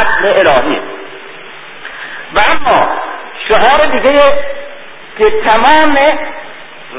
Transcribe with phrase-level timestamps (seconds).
[0.00, 0.80] عقل الهی.
[2.34, 3.00] و اما
[3.48, 4.18] شعار دیگه
[5.18, 5.94] که تمام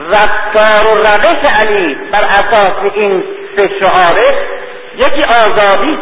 [0.09, 3.23] رفتار و روش علی بر اساس این
[3.55, 4.47] سه شعاره
[4.95, 5.99] یکی آزادی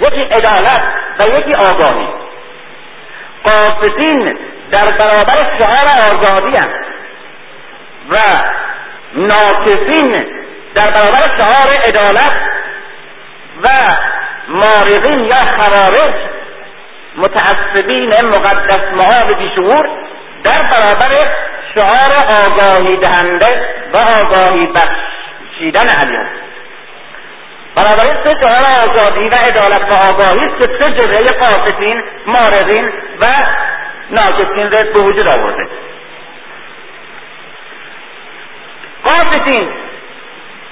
[0.00, 0.82] یکی عدالت
[1.18, 2.08] و یکی آگاهی.
[3.44, 4.38] قاصدین
[4.72, 6.68] در برابر شعار آزادی هم
[8.10, 8.16] و
[9.14, 10.26] ناکسین
[10.74, 12.38] در برابر شعار عدالت
[13.62, 13.68] و
[14.48, 16.14] مارقین یا خوارج
[17.18, 19.88] متعصبین مقدس محال بیشعور
[20.44, 21.18] در برابر
[21.74, 22.12] شعار
[22.44, 26.18] آگاهی دهنده و آگاهی بخشیدن علی
[27.76, 33.26] بنابراین سه شعار آزادی و عدالت و آگاهی که سه جبهه قاسطین مارقین و
[34.10, 35.68] ناکسین رو به وجود آورده.
[39.04, 39.68] قاسطین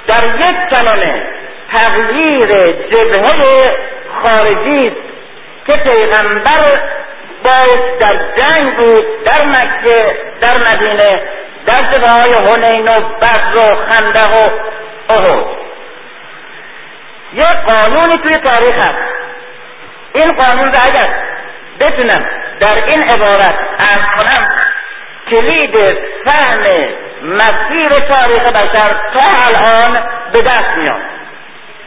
[0.07, 1.13] در یک کلمه
[1.73, 2.47] تغییر
[2.91, 3.77] جبهه
[4.23, 4.93] خارجی
[5.67, 6.65] که پیغمبر
[7.45, 11.23] باید در جنگ بود در مکه در مدینه
[11.67, 14.51] در جبه های هنین و بدر و خندق و
[15.15, 15.47] احد.
[17.33, 19.17] یک قانونی توی تاریخ هست.
[20.15, 21.15] این قانون را اگر
[21.81, 22.27] بتونم
[22.61, 24.49] در این عبارت ارز کنم
[25.31, 25.77] کلید
[26.25, 26.63] فهم
[27.23, 29.95] مسیر تاریخ بشر تا الان
[30.33, 31.03] به دست میاد.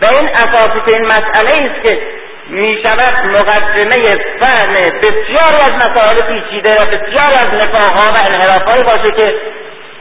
[0.02, 2.19] و این اساسی این مسئله است که
[2.50, 4.04] می شود مقدمه
[4.40, 9.36] فهم بسیاری از مسائل پیچیده و بسیاری از نفاقها و انحرافهایی باشه که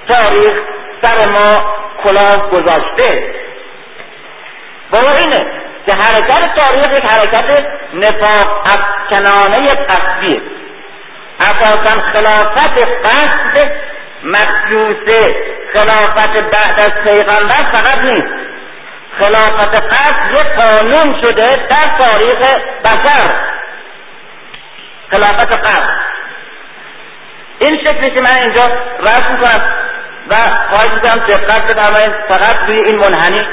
[0.09, 0.61] تاریخ
[1.03, 3.35] سر ما کلاه گذاشته.
[4.93, 5.51] و اینه
[5.87, 10.41] که حرکت تاریخ یک حرکت نفاق افکنانه قصدیه
[11.41, 13.73] اساسا خلافت قصد
[14.25, 15.29] مخصوص
[15.73, 18.58] خلافت بعد از پیغمبر فقط نیست.
[19.19, 23.31] خلافت قصد یک قانون شده در تاریخ بشر.
[25.11, 26.01] خلافت قصد.
[27.59, 28.63] این شکلی که من اینجا
[29.01, 29.69] رسم کنم
[30.29, 30.37] و
[30.73, 33.49] خواهش می‌کنم دقت بفرمایید فقط توی این منحنی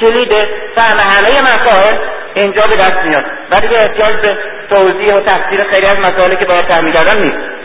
[0.00, 1.98] کلید فهم همه مسائل
[2.34, 3.24] اینجا به دست میاد.
[3.50, 4.38] و دیگه احتیاج به
[4.70, 7.62] توضیح و تفسیر خیلی از مسائلی که باید فهمی کردن نیست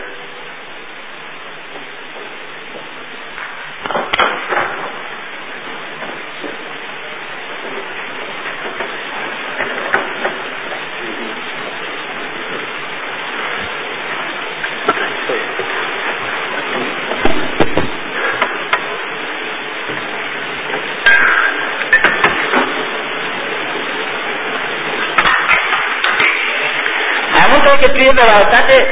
[27.77, 28.83] که توی وراثت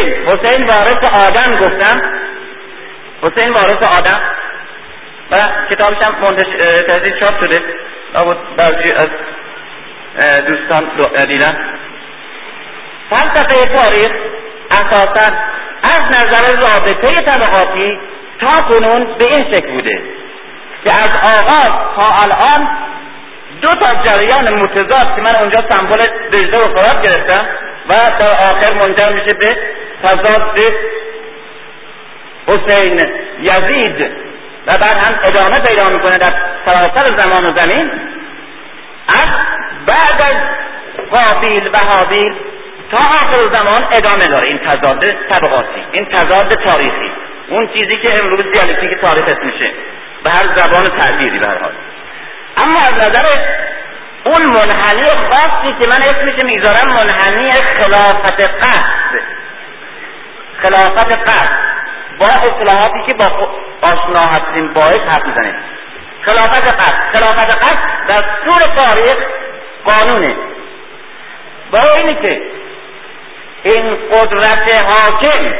[0.00, 2.02] حسین حسین وارث آدم گفتم.
[3.22, 4.20] حسین وارث آدم.
[5.30, 5.36] و
[5.70, 6.36] کتابش هم
[6.88, 7.62] تحصیل چاپ شده.
[8.18, 9.08] بود بعضی از
[10.46, 10.90] دوستان
[11.28, 11.56] دیدن
[13.10, 14.12] فلسفه تاریخ
[14.70, 15.32] اساسا
[15.82, 17.98] از نظر رابطه طبقاتی
[18.40, 20.02] تا کنون به این شکل بوده
[20.84, 22.68] که از آغاز تا الان
[23.62, 27.46] دو تا جریان متضاد که من اونجا سمبل دجله و فرات گرفتم
[27.88, 29.56] و در آخر منجر میشه به
[30.02, 30.60] تضاد
[32.46, 33.00] حسین
[33.40, 34.10] یزید
[34.66, 36.34] و بعد هم ادامه پیدا می‌کنه در
[36.64, 37.90] سراسر زمان و زمین.
[39.08, 39.30] از
[39.86, 40.36] بعد از
[41.10, 42.34] قابیل و حابیل
[42.90, 47.12] تا آخر زمان ادامه داره این تضاد طبقاتی این تضاد تاریخی.
[47.48, 49.70] اون چیزی که امروز دیالکتیک تاریخ میشه
[50.24, 51.72] به هر زبان تعبیری به حال.
[52.56, 53.44] اما از نظر
[54.24, 59.39] اون منحنی خاصی که من اسمش می‌ذارم منحنی خلافت قصد.
[60.62, 61.52] خلافت قصد
[62.18, 63.24] با اصلاحاتی که با
[63.82, 65.54] آشنا هستیم باعث حرف می‌زنیم
[66.22, 67.78] خلافت قصد خلافت قصد
[68.08, 69.16] در طول تاریخ
[69.84, 70.36] قانونه.
[71.70, 72.42] با اینی که
[73.62, 75.54] این قدرت حاکم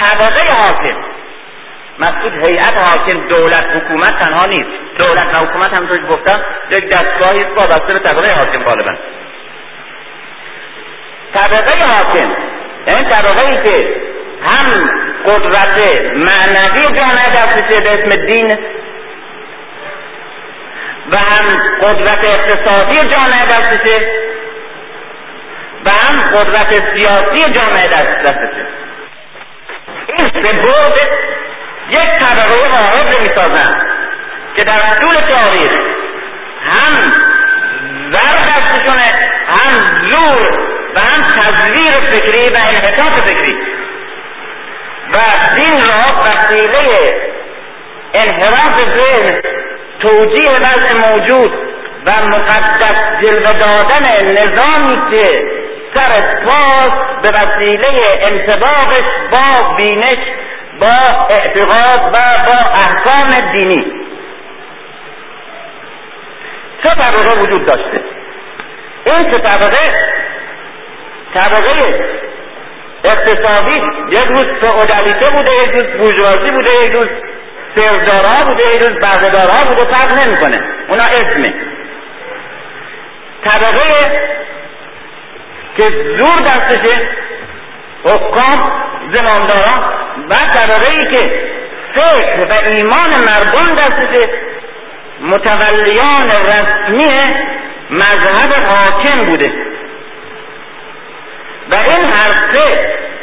[0.00, 0.96] طبقه حاکم
[1.98, 4.70] مقصود هیئت حاکم دولت حکومت تنها نیست.
[4.98, 8.98] دولت و حکومت همونطور که گفتم یک دستگاهی است وابسته به طبقه حاکم غالبا.
[11.34, 12.30] طبقه حاکم
[12.88, 13.02] یعنی
[13.46, 13.86] ای که
[14.42, 14.66] هم
[15.26, 18.58] قدرت معنوی جامعه دستشه به اسم دین
[21.12, 21.48] و هم
[21.82, 24.28] قدرت اقتصادی جامعه دستشه
[25.84, 28.66] و هم قدرت سیاسی جامعه دستشه
[30.06, 30.52] این سه
[31.88, 33.80] یک طبقه واحد رو می‌سازن
[34.56, 35.78] که در طول تاریخ
[36.62, 37.10] هم
[38.12, 39.06] زر دستشونه
[39.48, 43.58] هم زور هم تزویر فکری و انحطاط فکری.
[45.12, 45.18] و
[45.56, 47.28] دین را وسیله
[48.14, 49.42] انحراف ذهن
[50.00, 51.52] توجیه وضع موجود
[52.06, 55.42] و مقدس جلوه دادن نظامی که
[55.94, 57.88] سر پاس به وسیله
[58.32, 60.18] انتباقش با بینش
[60.80, 62.18] با اعتقاد و
[62.48, 63.92] با احکام دینی.
[66.84, 68.04] سه طبقه وجود داشته؟
[69.04, 69.92] این سه طبقه؟
[71.34, 72.04] طبقه
[73.04, 73.76] اقتصادی
[74.08, 77.08] یک روز فئودالیته بوده یک روز بورژوازی بوده یک روز
[77.76, 80.64] سردارها بوده یک روز بردهدارها بوده فرق نمی‌کنه.
[80.88, 81.54] اونا اسمه
[83.44, 84.20] طبقه
[85.76, 87.08] که زور دستشه
[88.04, 88.60] حکام
[89.16, 89.92] زمانداران
[90.30, 91.48] و طبقه ای که
[91.94, 94.28] فکر و ایمان مردم دستشه
[95.20, 97.34] متولیان رسمی
[97.90, 99.67] مذهب حاکم بوده.
[101.72, 102.78] و این هر سه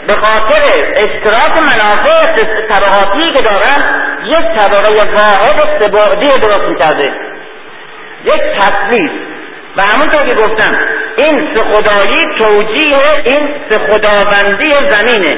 [0.08, 0.62] به خاطر
[0.96, 2.36] اشتراک منافع
[2.70, 7.14] طبقاتی که دارن یک طبقه واحد سبعدی درست می‌کرده.
[8.26, 9.12] یک تصویر
[9.78, 10.78] و همونطور که گفتم
[11.18, 15.38] این سه خدایی توجیه این سه خداوندی زمینه.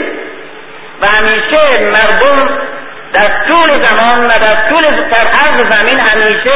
[1.01, 2.59] و همیشه مردم
[3.13, 6.51] در طول زمان و در طول در زمین همیشه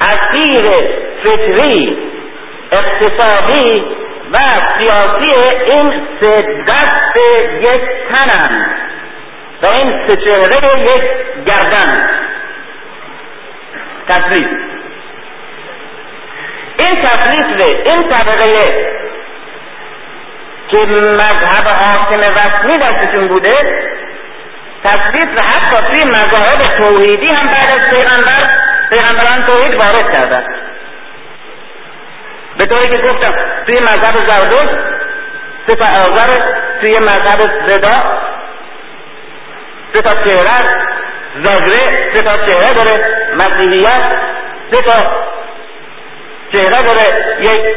[0.00, 0.64] اسیر
[1.24, 1.98] فطری
[2.72, 3.84] اقتصادی
[4.30, 4.38] و
[4.78, 7.16] سیاسی این سه دست
[7.60, 8.66] یک تنم
[9.62, 11.02] و این سه چهره یک
[11.46, 12.10] گردن.
[14.08, 14.50] تصویف
[16.78, 19.00] این تصویف این طبقه
[20.68, 23.50] که مذهب حاکم رسمی دستشون بوده
[24.84, 28.42] تصویف حتی توی مذاهب توحیدی هم بعد از پیغمبر
[28.90, 30.59] پیغمبران توحید وارد کردن.
[32.60, 33.34] به طوری که گفتم
[33.66, 34.70] توی مذهب زردوش
[35.66, 36.28] سه تا آزار
[36.82, 38.20] توی مذهب زدا
[39.92, 40.68] سه چهره
[41.44, 43.04] زاگره سه چهره داره
[43.34, 44.02] مسیحیت
[44.72, 44.92] سه
[46.52, 47.76] چهره داره یک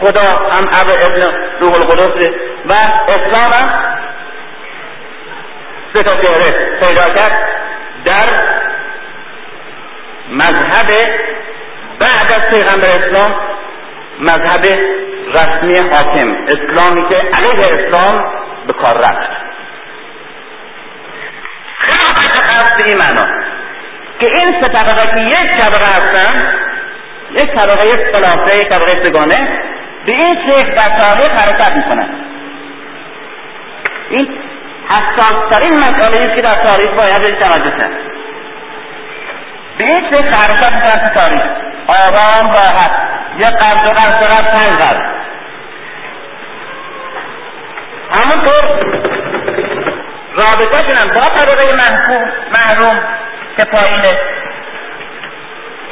[0.00, 1.22] خدا هم اب ابن
[1.60, 2.26] روح القدس
[2.66, 2.72] و
[3.08, 3.84] اسلام هم
[5.94, 7.48] سه تا چهره پیدا کرد
[8.04, 8.28] در
[10.30, 10.88] مذهب
[12.00, 13.34] بعد از پیغمبر اسلام.
[14.22, 14.64] مذهب
[15.34, 18.32] رسمی حاکم اسلامی که علیه اسلام
[18.66, 19.30] به کار رفت.
[21.78, 23.22] خیلی به این معنا
[24.20, 26.44] که این سه طبقه که یک طبقه هستن
[27.30, 29.62] یک طبقه یک خلاصه یک طبقه سگانه
[30.06, 32.08] به این شکل در تاریخ حرکت می‌کنن.
[34.10, 34.38] این
[34.88, 37.92] حساسترین مسئله است که در تاریخ باید توجه کرد.
[39.78, 41.42] به این شکل حرکت می‌کنن تاریخ
[41.86, 42.98] آرام راحت
[43.38, 45.22] یه قرض و قرض و قرض پنج قرض
[48.16, 48.92] همونطور
[50.34, 53.02] رابطه شنم با طبقه محکوم محروم
[53.56, 54.20] که پایینه.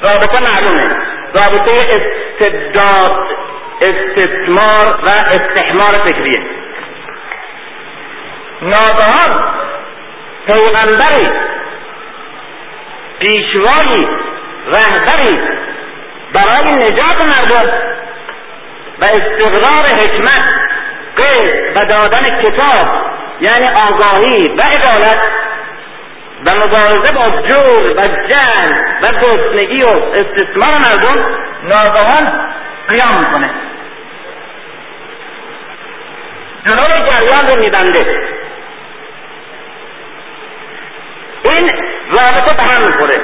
[0.03, 0.97] رابطه معلومه.
[1.35, 3.29] رابطه استبداد
[3.81, 6.43] استثمار و استحمار فکریه.
[8.63, 9.45] ناگهان
[10.47, 11.41] پیغمبری
[13.21, 14.09] پیشوایی
[14.67, 15.39] رهبری
[16.33, 17.71] برای نجات مردم
[19.01, 20.55] و استقرار حکمت
[21.17, 25.27] قید و دادن کتاب یعنی آگاهی و عدالت
[26.45, 31.27] و مبارزه با جور و جنگ و گرسنگی و استثمار مردم
[31.63, 32.51] ناگهان
[32.89, 33.51] قیام می‌کنه.
[36.67, 38.07] جلوی جریان رو میبنده.
[41.45, 41.71] این
[42.11, 43.23] رابطه به هم می‌خوره.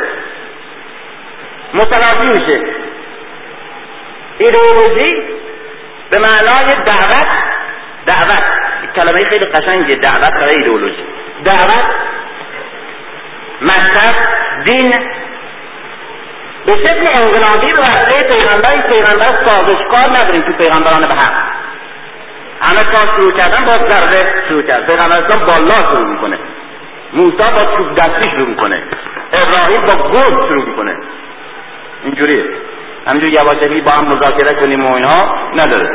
[1.75, 2.61] متلافی میشه.
[4.39, 5.23] ایدئولوژی
[6.11, 7.27] به معنای دعوت
[8.07, 8.59] دعوت.
[8.97, 11.07] کلمه خیلی قشنگه دعوت برای ایدئولوژی.
[11.45, 11.85] دعوت
[13.63, 14.17] مذهب
[14.65, 14.93] دین.
[16.67, 21.33] به شکل انقلابی به وسیله پیغمبر پیغمبر سازشکار نداریم تو پیغمبران به حق.
[22.61, 24.87] همه کار شروع کردن با ضربه شروع کرد.
[24.87, 26.39] پیغمبر اسلام بالا شروع می‌کنه.
[27.13, 28.83] موسی با چوب دستی شروع می‌کنه.
[29.33, 30.97] ابراهیم با گرد شروع می‌کنه.
[32.05, 32.45] اینجوریه.
[33.07, 35.91] همینجور یواشکی با هم مذاکره کنیم و اینها نداره.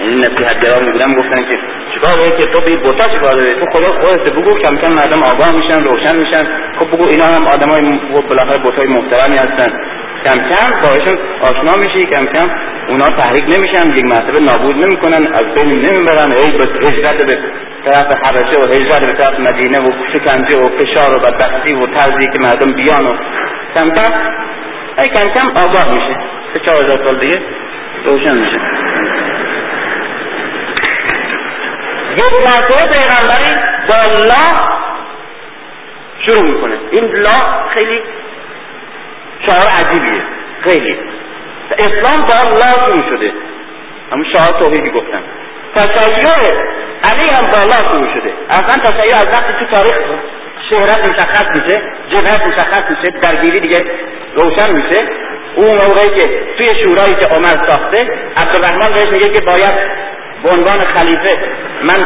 [0.00, 1.58] این نصیحت گرا میبودم گفتن که
[1.94, 5.56] چیکار که تو بی بوتا چیکار داری؟ تو خدا خودت بگو کم کم مردم آگاه
[5.56, 6.46] میشن روشن میشن.
[6.78, 9.80] خب بگو اینا هم آدمای بالاخره بوتای محترمی هستن.
[10.26, 12.48] کم کم باهاشون آشنا میشی کم کم
[12.88, 17.34] اونا تحریک نمیشن یک مرتبه نابود نمی‌کنن از بین نمی‌برن ای بس هجرت به
[17.84, 22.26] طرف حبشه و هجرت به طرف مدینه و شکنجه و فشار و بدبختی و طرزی
[22.32, 23.14] که مردم بیان و
[23.74, 24.12] کم کم
[24.98, 26.16] ای کم کم آگاه میشه.
[26.52, 27.40] سه چهار هزار سال دیگه
[28.04, 28.60] روشن میشه.
[32.16, 33.52] یک مرتبه پیغمبری
[33.88, 34.48] با الله
[36.18, 36.74] شروع می‌کنه.
[36.90, 38.02] این لا خیلی
[39.46, 40.22] شعار عجیبیه.
[40.64, 40.98] خیلی.
[41.78, 43.32] اسلام با لا شروع شده
[44.12, 45.22] همون شعار توحیدی گفتم
[45.74, 46.26] تشیع
[47.10, 49.96] علی هم با شروع شده اصلا تشیع از وقتی تو تاریخ
[50.70, 53.84] شهرت مشخص میشه جبهت مشخص میشه درگیری دیگه
[54.34, 55.02] روشن میشه.
[55.56, 59.74] اون موقعی که توی شورایی که عمر ساخته عبدالرحمن بهش میگه که باید
[60.42, 61.38] به عنوان خلیفه
[61.82, 62.04] من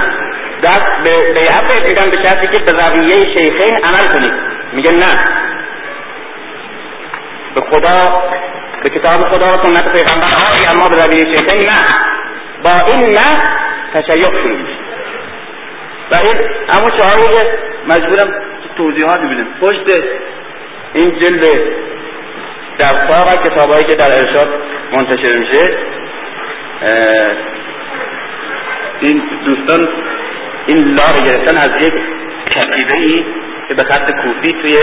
[0.62, 4.32] دست به بیعت میدم به شرطی که به رویه شیخین عمل کنید
[4.73, 5.25] میگه نه.
[7.54, 8.12] به خدا
[8.83, 11.80] به کتاب خدا و سنت پیغمبر آقای اما به رویه شیخین نه
[12.62, 13.30] با این نه
[13.95, 14.59] تشیع شروع
[16.11, 18.35] و این اما که مجبورم
[18.76, 20.00] توضیحات ببینم پشت
[20.95, 21.61] این جلد
[22.78, 24.49] در ساق کتابهایی که در ارشاد
[24.92, 25.76] منتشر میشه
[29.00, 29.80] این دوستان
[30.66, 31.95] این لا گرفتن از یک
[32.50, 33.25] کتیبه ای
[33.69, 34.75] که به خط کوفی توی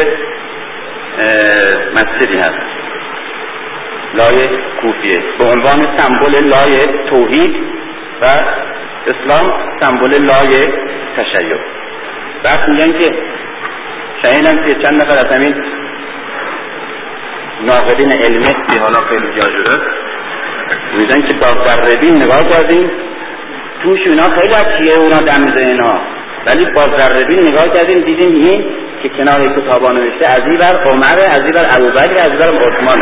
[1.94, 2.62] مسجدی هست.
[4.14, 5.24] لای کوفیه.
[5.40, 7.56] به عنوان سمبل لای توحید
[8.22, 8.26] و
[9.08, 9.46] اسلام
[9.84, 10.74] سمبل لای
[11.18, 11.58] تشیع.
[12.44, 13.14] بعد میگن که
[14.24, 15.64] شنیدم که چند نفر از همین
[17.62, 18.48] ناقدین علمی.
[18.48, 19.82] که حالا خیلی جا شده
[20.94, 22.92] میگن که با ذره نگاه کردیم.
[23.84, 26.02] توش اونا خیلی از چیه؟ اونا دم اینا
[26.50, 28.66] ولی با ذره نگاه کردیم دیدیم این
[29.04, 32.46] که کنار کتابا نوشته از این بر عمر از این بر ابوبکر از این بر
[32.46, 32.98] عثمان.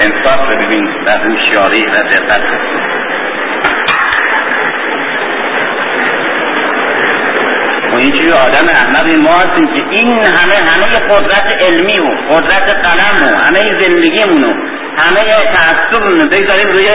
[0.00, 2.42] انصاف رو ببین و هوشیاری و دقت.
[7.92, 13.38] و این آدم ما هستیم که این همه همه قدرت علمی و قدرت قلم و
[13.38, 16.88] همه زندگیمونو همه تعصبمونو بگذاریم روی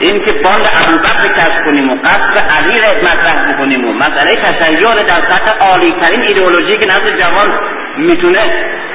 [0.00, 4.94] این که باند ابوبکر کشف کنیم و قصد علی را مطرح بکنیم و مسئله تشیع
[4.94, 7.60] در سطح عالی ترین ایدئولوژی که نزد جوان
[7.96, 8.40] می‌تونه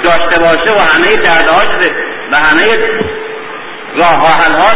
[0.03, 1.67] داشته باشه و همه دردهاش
[2.31, 2.63] و همه
[3.95, 4.71] راه حل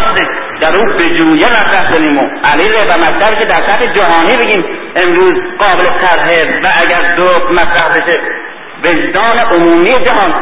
[0.61, 2.21] در اون به جویه مطرح کنیم و
[2.53, 4.65] علی و مطرح که در سطح جهانی بگیم
[4.95, 8.19] امروز قابل طرحه و اگر درست مطرح بشه
[8.83, 10.33] وجدان عمومی جهان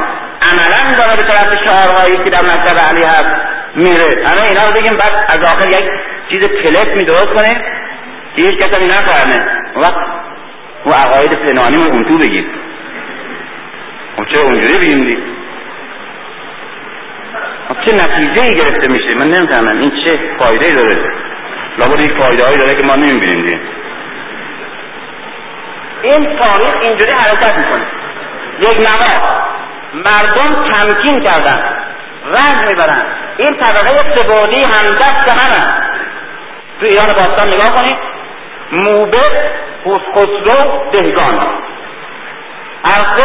[0.49, 3.33] عملا داره به طرف شعارهایی که در مکتب علی هست
[3.75, 4.27] میره.
[4.27, 5.89] همه اینا رو بگیم بعد از آخر یک
[6.29, 7.53] چیز کلک می کنه
[8.35, 9.47] که هیچ کسی نفهمه.
[9.75, 10.07] وقت
[10.85, 12.45] و عقاید فنانی رو اون تو بگیم.
[14.17, 15.23] خب چه اونجوری بگیم
[17.67, 19.79] خب چه نتیجه ای گرفته میشه؟ من نمی‌فهمم.
[19.79, 21.13] این چه فایده داره؟
[21.79, 23.59] لابد این فایده هایی داره که ما نمی‌بینیم
[26.03, 27.85] این تاریخ اینجوری حرکت می‌کنه.
[28.59, 29.52] یک نما
[29.93, 31.63] مردم تمکین کردن.
[32.25, 33.05] رنج می‌برن.
[33.37, 35.61] این طبقه سبودی همدست همه
[36.79, 37.97] تو ایران باستان نگاه کنید.
[38.71, 39.21] موبه
[39.85, 41.47] خسرو دهگان.
[42.85, 43.15] هر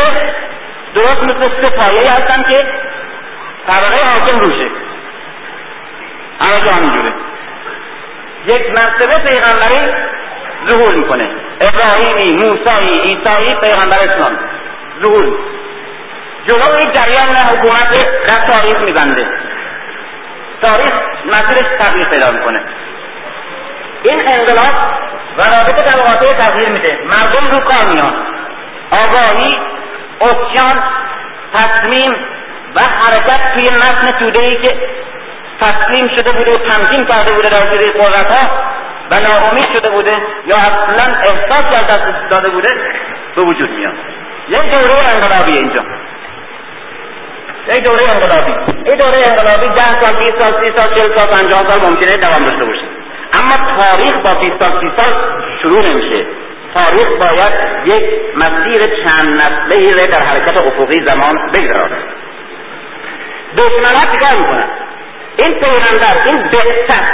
[0.95, 2.59] درست مثل سه پایه هستن که
[3.67, 4.71] طبقه حاکم روشه.
[6.41, 7.13] همه جا همینجوره
[8.47, 9.95] یک مرتبه پیغمبری
[10.71, 11.31] ظهور می‌کنه.
[11.61, 14.39] ابراهیمی موسایی ایسایی پیغمبر اسلام.
[15.05, 15.39] ظهور.
[16.49, 17.93] جلو جریان حکومت
[18.29, 19.27] خط تاریخ میبنده.
[20.63, 20.93] تاریخ
[21.25, 22.63] مسیرش تغییر پیدا می‌کنه.
[24.03, 24.77] این انقلاب
[25.39, 26.99] و رابطه طبقاتی تغییر میده.
[27.05, 28.15] مردم رو کار میان
[28.91, 29.61] آگاهی
[30.21, 30.83] اسیان
[31.55, 32.17] تصمیم
[32.77, 34.77] و حرکت توی متن توده ای که
[35.61, 38.51] تسلیم شده بوده و تمکین کرده بوده در زیر قدرت ها
[39.11, 42.69] و ناامید شده بوده یا اصلا احساس از دست داده بوده
[43.37, 43.95] به وجود میاد.
[44.49, 45.83] یک دوره انقلابی اینجا.
[47.69, 48.53] یک دوره انقلابی.
[48.85, 52.45] این دوره انقلابی ده سال بیست سال سی سال چل سال پنجاه سال ممکنه دوام
[52.45, 52.87] داشته باشه.
[53.33, 55.13] اما تاریخ با بیست سال سی سال
[55.63, 56.27] شروع نمیشه.
[56.75, 58.05] تاریخ باید یک
[58.37, 62.05] مسیر چند نسله در حرکت افقی زمان بگذارد.
[63.59, 64.69] دشمنها چیکار می‌کنن؟
[65.39, 67.13] این پیغمبر این بعثت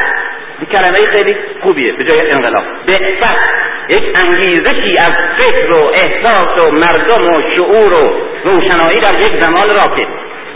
[0.73, 2.65] کلمه خیلی خوبیه به جای انقلاب.
[2.87, 3.51] بعثت
[3.89, 9.69] یک انگیزشی از فکر و احساس و مردم و شعور و روشنایی در یک زمان
[9.69, 10.07] راکه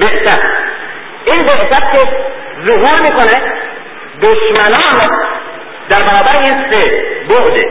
[0.01, 0.43] بعثت
[1.25, 2.09] این بعثت که
[2.69, 3.53] ظهور می‌کنه
[4.23, 5.11] دشمنان
[5.89, 7.67] در برابر این سه بعده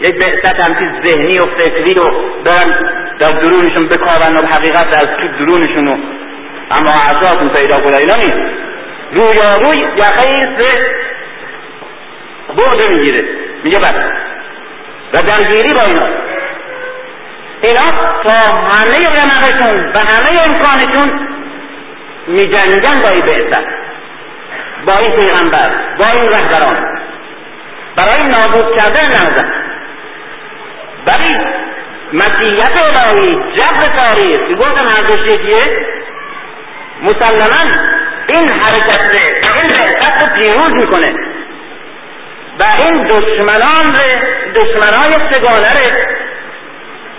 [0.00, 2.04] یک بعثت همچی ذهنی و فکری و
[2.44, 5.88] دارن در درونشون بکارن و حقیقت از تو درونشون
[6.70, 8.56] اما اعضاتون پیدا کنه اینا نیست.
[9.12, 10.96] روی یقه سه
[12.48, 13.24] بعده می‌گیره.
[13.64, 13.94] میگه بس
[15.14, 16.06] و درگیری با اینا.
[17.62, 21.35] اینا تا همه رمقشون و همه امکانشون
[22.26, 23.64] میجنگن با این بعثت
[24.86, 26.98] با این پیغمبر با این رهبران.
[27.96, 29.46] برای نابود کردن نهضت
[31.06, 31.46] ولی
[32.12, 35.86] مسیحیت الهی جبر تاریخ که گفتم هر دوش یکیه
[37.02, 37.82] مسلما
[38.26, 39.16] این حرکت
[39.54, 41.14] این حرکت رو پیروز می‌کنه.
[42.58, 43.94] و این دشمنان
[44.54, 45.96] دشمنای سگانه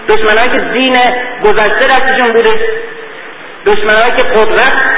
[0.09, 0.95] دشمنایی که دین
[1.43, 2.69] گذشته دستشون بوده
[3.65, 4.96] دشمنایی که قدرت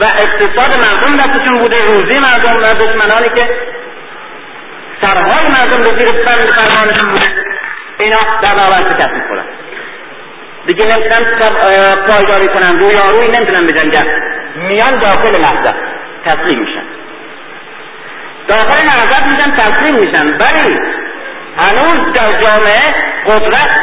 [0.00, 1.76] و اقتصاد مردم دستشون بوده.
[1.84, 3.48] روزی مردم و دشمنانی که
[5.00, 7.28] سرهای مردم به زیر بند فرمانشون بوده.
[8.00, 9.44] اینا در برابر شکست می‌خورن؟
[10.66, 11.38] دیگه نمی‌تونن
[12.08, 12.78] پایداری کنن.
[12.78, 14.06] روی آروی نمی‌تونن بجنگن.
[14.56, 15.74] میان داخل لحظه
[16.26, 16.84] تسلیم میشن.
[18.48, 20.26] داخل نهضت میشن تسلیم میشن.
[20.26, 20.78] ولی
[21.58, 22.84] هنوز در جامعه
[23.26, 23.76] قدرت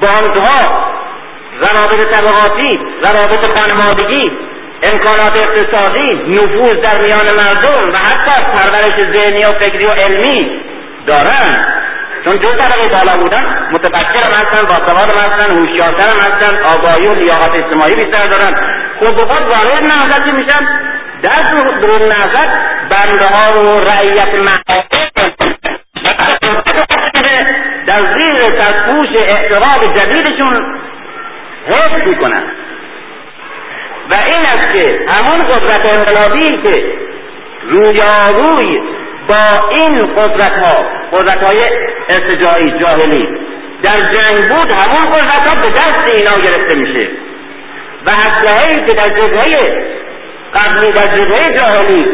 [0.00, 0.90] باندها
[1.60, 4.38] روابط طبقاتی روابط خانوادگی
[4.82, 10.62] امکانات اقتصادی نفوذ در میان مردم و حتی پرورش ذهنی و فکری و علمی
[11.06, 11.52] دارن.
[12.24, 17.06] چون دو طبقه بالا بودن متفکر هم هستن باسواد هم هستن هوشیارتر هم هستن آگاهی
[17.06, 18.56] و لیاقت اجتماعی بیشتر دارن.
[18.98, 20.64] خود به خود وارد نهضت میشن؟
[21.22, 21.42] در
[21.82, 22.54] درون نهضت
[22.90, 24.30] بنده ها و رعیت
[27.86, 30.80] در زیر سرپوش اعتراض جدیدشون
[31.66, 32.44] حفظ می‌کنن.
[34.10, 36.84] و این است که همون قدرت انقلابی که
[37.62, 38.74] رویاروی
[39.28, 41.60] با این قدرت ها قدرت های
[42.08, 43.28] ارتجاعی جاهلی
[43.82, 47.08] در جنگ بود همون قدرت ها به دست اینا گرفته میشه.
[48.06, 49.90] و اسلحه که در جبهه
[50.54, 52.06] قبلی در جاهلی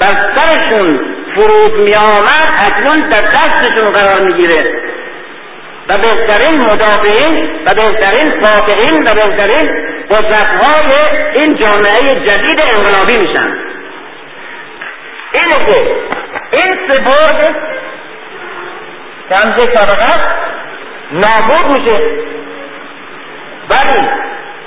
[0.00, 1.00] بر سرشون
[1.34, 4.82] فرود می آمد اکنون در دستشون قرار می‌گیره.
[5.88, 9.70] و بهترین مدافعین و بهترین فاتحین و بهترین
[10.10, 10.92] قدرتهای
[11.36, 13.58] این جامعه جدید انقلابی میشن.
[15.32, 15.96] اینه که
[16.50, 17.56] این سپرد
[19.28, 20.24] که طبقه
[21.12, 21.98] نابود میشه.
[23.70, 24.08] ولی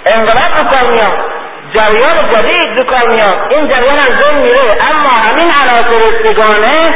[0.06, 1.38] انقلاب رو کار میاد.
[1.73, 3.51] جریان جدید رو کار میاد.
[3.51, 4.91] این جریان از بین میره.
[4.91, 6.91] اما همین عناصر سگانه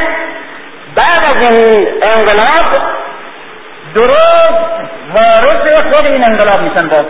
[0.96, 2.82] بعد از این انقلاب
[3.94, 4.92] درست.
[5.14, 7.06] وارث خود این انقلاب میشن باز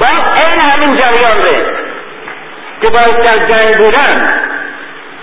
[0.00, 1.56] باز این همین جریان ره
[2.82, 4.26] که باید در جنگ بودن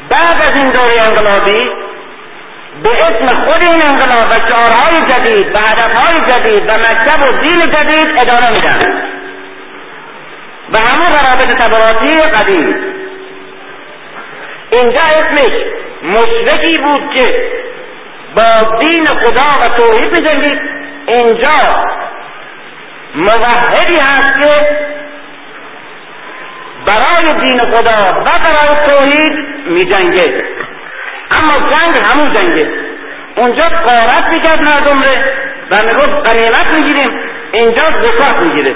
[0.09, 1.71] بعد از این دوره انقلابی
[2.83, 7.59] به اسم خود این انقلاب و شعارهای جدید و هدفهای جدید و مکتب و دین
[7.59, 9.05] جدید ادامه میدن.
[10.73, 12.75] و همون روابط طبقاتی قدیم.
[14.79, 15.55] اینجا اسمش
[16.03, 17.51] مشرکی بود که
[18.35, 20.59] با دین خدا و توحید بجنگید.
[21.07, 21.85] اینجا
[23.15, 24.51] موحدی هست که
[26.85, 30.37] برای دین خدا و برای توحید می جنگه
[31.31, 32.69] اما جنگ همون جنگه.
[33.37, 35.25] اونجا قارت می‌کرد مردم ره
[35.71, 37.19] و می‌گفت قنیمت می‌گیریم.
[37.51, 38.75] اینجا زکات می‌گیره.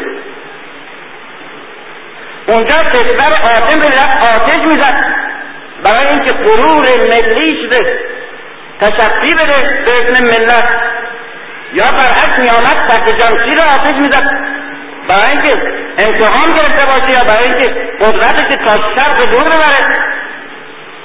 [2.47, 5.18] اونجا کشور آتم به آتش می‌زد.
[5.83, 7.99] برای اینکه غرور ملی شده
[8.81, 10.81] تشفی بده به اسم ملت.
[11.73, 14.29] یا برعکس میآمد تحت جمشید رو آتش می‌زد؟
[15.09, 15.61] برای اینکه
[15.97, 19.87] امتحان گرفته باشه یا برای اینکه قدرتش تا شرق دور ببره.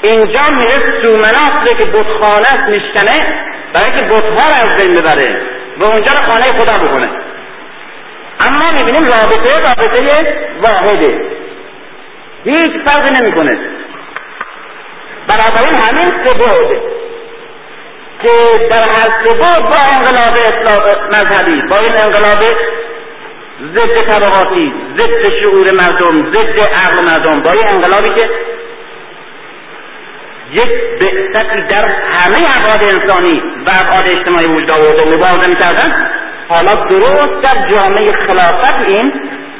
[0.02, 3.44] اینجا میره سومناس که بتخانه است میشکنه.
[3.72, 5.42] برای اینکه بتها رو از بین ببره
[5.78, 7.08] و اونجا رو خانه خدا بکنه
[8.40, 11.20] اما می‌بینیم رابطه رابطه واحده.
[12.44, 13.52] هیچ فرقی نمی‌کنه.
[15.28, 16.34] بنابراین همین سه
[18.22, 20.38] که در هر سه با انقلاب
[21.10, 22.40] مذهبی با این انقلاب
[23.74, 28.30] ضد طبقاتی ضد شعور مردم ضد عقل مردم با این انقلابی که
[30.52, 36.10] یک بعثتی در همه ابعاد انسانی و ابعاد اجتماعی وجود آورده و مبارزه می‌کردن
[36.48, 39.12] حالا درست در جامعه خلافت این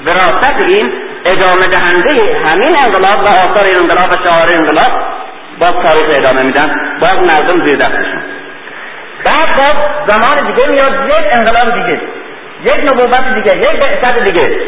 [0.07, 0.93] وراثت این
[1.25, 5.24] ادامه دهنده همین انقلاب و آثار انقلاب و شعار انقلاب
[5.59, 8.23] باز تاریخ ادامه میدن باز مردم زیر دستشون.
[9.25, 12.01] بعد باز زمان دیگه میاد یک انقلاب دیگه
[12.65, 14.61] یک نبوت دیگه یک بعثت دیگه.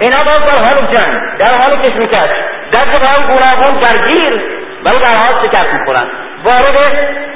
[0.00, 2.30] اینا باز در حال جنگ در حال کشمکش.
[2.72, 6.06] در جبهه گوناگون درگیر ولی در حال شکست می‌خورن.
[6.44, 6.76] وارد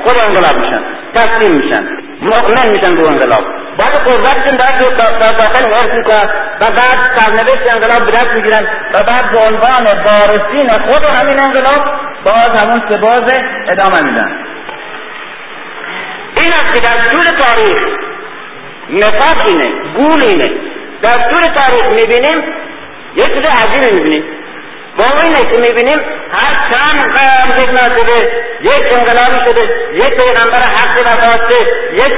[0.04, 0.82] خود انقلاب میشن
[1.14, 1.82] تسلیم میشن
[2.20, 3.44] مؤمن میشن به انقلاب.
[3.78, 6.30] بعد قدرتشون در داخل حفظ می‌کنن
[6.60, 11.84] و بعد سرنوشت انقلاب به دست می‌گیرن و بعد به عنوان وارثین خود همین انقلاب
[12.24, 13.22] باز همون سباز
[13.72, 14.30] ادامه میدن.
[16.40, 17.86] این است که در طول تاریخ
[18.90, 20.50] نفاق اینه گول اینه.
[21.02, 22.38] در طول تاریخ می‌بینیم
[23.16, 24.24] یه چیز عجیبی می‌بینیم.
[24.98, 25.98] با اینه که می‌بینیم
[26.32, 28.30] هر چند قرن ذکر شده
[28.60, 32.12] یک انقلابی شده یک پیغمبر حق وفاسته یک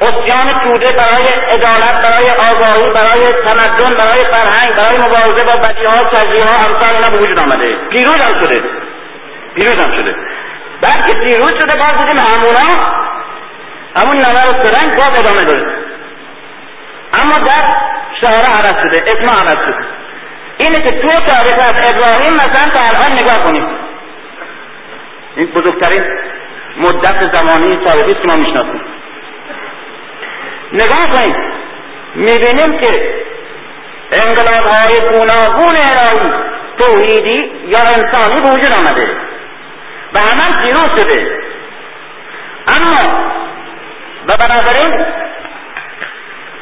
[0.00, 5.92] اسیان توده برای عدالت برای آگاهی برای تمدن برای فرهنگ برای مبارزه با بدیها
[6.46, 7.76] ها امثال اینا به وجود آمده.
[7.90, 8.62] پیروز هم شده.
[9.54, 10.14] پیروز هم شده.
[10.80, 12.68] بعد که پیروز شده باز دیدیم همونا
[13.96, 15.66] همون نظر و سرنگ باز ادامه داره.
[17.12, 17.64] اما در
[18.20, 19.84] شهره عوض شده اجماع عوض شده.
[20.58, 23.66] اینه که تو تاریخ از ابراهیم مثلا تا نگاه کنیم
[25.36, 26.04] این بزرگترین
[26.76, 28.80] مدت زمانی تاریخی که ما می‌شناسیم.
[30.72, 31.36] نگاه کنید.
[32.14, 33.14] می‌بینیم که
[34.12, 36.32] انقلاب های گوناگون الهی
[36.78, 39.16] توحیدی یا انسانی به وجود آمده.
[40.14, 41.40] و همه پیروز شده.
[42.68, 43.26] اما
[44.26, 45.04] و بنابراین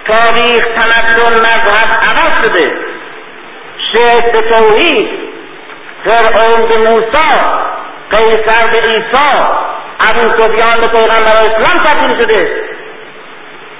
[0.06, 2.93] تاریخ تمدن مذهب عوض شده.
[4.32, 5.24] به توحید.
[6.04, 7.40] فرعون به موسی
[8.10, 9.34] قیصر به عیسی
[10.10, 12.64] ابو سفیان به پیغمبر اسلام تبدیل شده.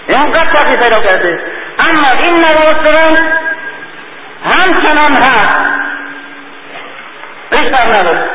[0.08, 1.40] اینقدر تغییر پیدا کرده.
[1.78, 3.16] اما این نواسران
[4.44, 5.70] همچنان هست.
[7.52, 8.30] اشکال نداره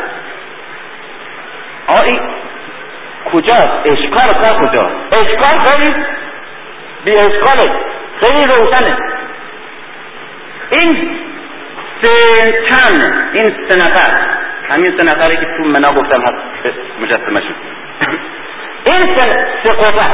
[1.88, 2.20] آئی
[3.34, 6.06] کجاست؟ اشکال کار کجاست؟ اشکال خیلی
[7.06, 7.72] بی اشکاله
[8.20, 8.98] خیلی روشنه.
[10.72, 11.20] این
[12.02, 14.14] سه تن این سه نفر.
[14.70, 16.38] همین سه نفری که تو منا گفتم هست.
[17.02, 17.56] مجسمه شد.
[18.90, 19.20] این
[19.64, 20.06] سه قوه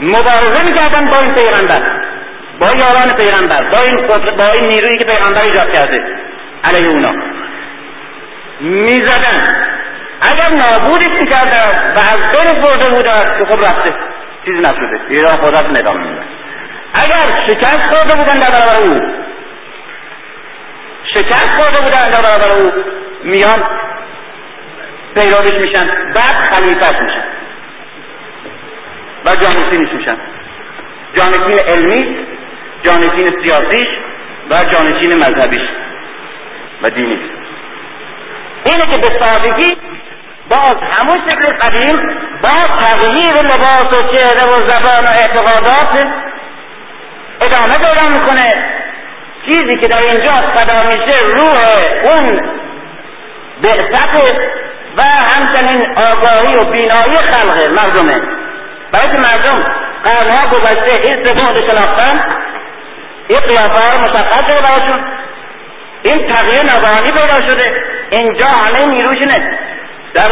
[0.00, 1.82] مبارزه می‌کردن با این پیغمبر.
[2.60, 3.62] با یاران پیغمبر.
[3.70, 6.04] با این با این نیرویی که پیغمبر ایجاد کرده.
[6.64, 7.08] علیه اونا.
[8.60, 9.46] می‌زدن.
[10.22, 13.94] اگر نابودش می‌کردن و از بین برده بودن که خب رفته
[14.44, 15.00] چیزی نشده.
[15.08, 16.24] ایران خودت ندام میدن
[16.94, 19.24] اگر شکست خورده بودن در برابر او
[21.14, 22.72] شکست خورده بودن در برابر او.
[23.24, 23.64] میان
[25.14, 26.12] پیروش میشن.
[26.14, 27.24] بعد خلیفت میشن.
[29.24, 30.16] و جانشینش میشن.
[31.14, 32.26] جانشین علمی
[32.82, 33.88] جانشین سیاسیش
[34.50, 35.68] و جانشین مذهبیش
[36.82, 37.18] و دینی.
[38.64, 39.76] اینه که به سادگی
[40.48, 42.48] باز همون شکل قدیم با
[42.80, 46.06] تغییر لباس و چهره و زبان و اعتقادات
[47.40, 48.83] ادامه پیدا می‌کنه.
[49.46, 51.56] چیزی که در اینجا فدا میشه روح
[52.04, 52.50] اون
[53.62, 54.34] بعثت
[54.96, 58.22] و همچنین آگاهی و بینایی خلق مردمه.
[58.92, 59.66] برای که مردم
[60.04, 62.20] قرنها گذشته حس بعد شناختن
[63.28, 65.04] این قیافه ها رو مشخص شده براشون.
[66.02, 67.84] این تغییر نوانی پیدا شده.
[68.10, 69.58] اینجا همه نیروشونه
[70.14, 70.28] در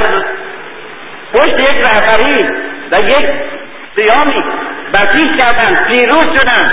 [1.35, 2.49] پشت یک رهبری
[2.93, 3.31] و یک
[3.97, 4.45] سیامی
[4.93, 6.73] بسیج کردن پیروز شدن.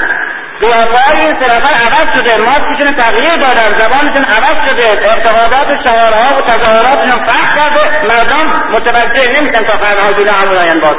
[0.62, 6.42] قیافه های این سرفر عوض شده ماسکشون تغییر دادن زبانشون عوض شده اعتقادات شعارها و
[6.42, 8.04] تظاهراتشون فرق کرده.
[8.04, 10.96] مردم متوجه نمیشن تا قرنها جلو همون باز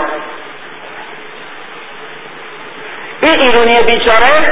[3.20, 4.46] این ایرونی بیچاره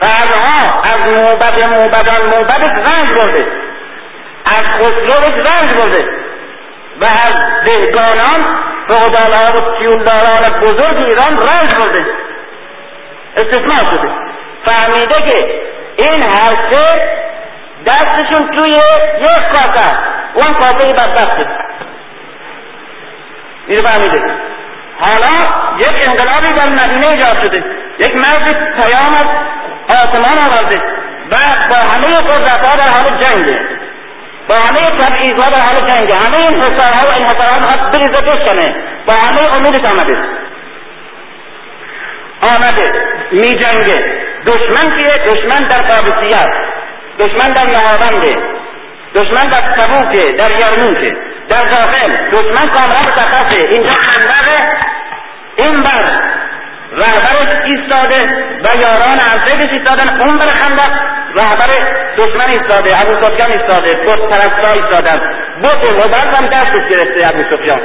[0.00, 3.46] بعدها از موبد موبدان موبدش رنج برده.
[4.46, 6.04] از خسروش رنج برده.
[7.00, 7.34] و از
[7.66, 12.06] دهگانان فقدالها و سیولداران بزرگ ایران رنج برده.
[13.36, 14.10] استثناء شده.
[14.64, 15.60] فهمیده که
[15.96, 17.10] این هر سه
[17.86, 18.70] دستشون توی
[19.20, 19.96] یک کاسه.
[20.34, 21.46] اون کاسه بدبخته
[23.66, 24.34] اینو فهمیده.
[25.00, 25.34] حالا
[25.78, 27.64] یک انقلابی در مدینه ایجاد شده.
[27.98, 29.12] یک مرد پیام
[29.88, 30.82] از آسمان آورده.
[31.30, 31.36] و
[31.70, 33.60] با همه قدرتها در حال جنگه
[34.48, 38.74] با همه تبعیضها در حال جنگه همه این حسارها و انحصارها می‌خواد بریزه بشکنه.
[39.06, 40.18] با همه امیدش آمده.
[42.42, 42.92] آمده
[43.32, 46.48] می جنگه دشمن کیه دشمن در قابسیت
[47.18, 48.36] دشمن در نهاونده
[49.14, 51.16] دشمن در تبوکه در یرموکه
[51.48, 54.78] در داخل دشمن کاملا مشخصه اینجا خندقه
[55.56, 56.16] این بر
[56.92, 58.20] رهبرش ایستاده
[58.64, 60.20] و یاران همسایدش ایستادن.
[60.20, 60.96] اون بر خندق
[61.34, 61.70] رهبر
[62.18, 65.20] دشمن ایستاده ابو سفیان ایستاده بت پرستا ایستادن.
[65.62, 67.80] بت هبل هم دستش گرفته ابو سفیان.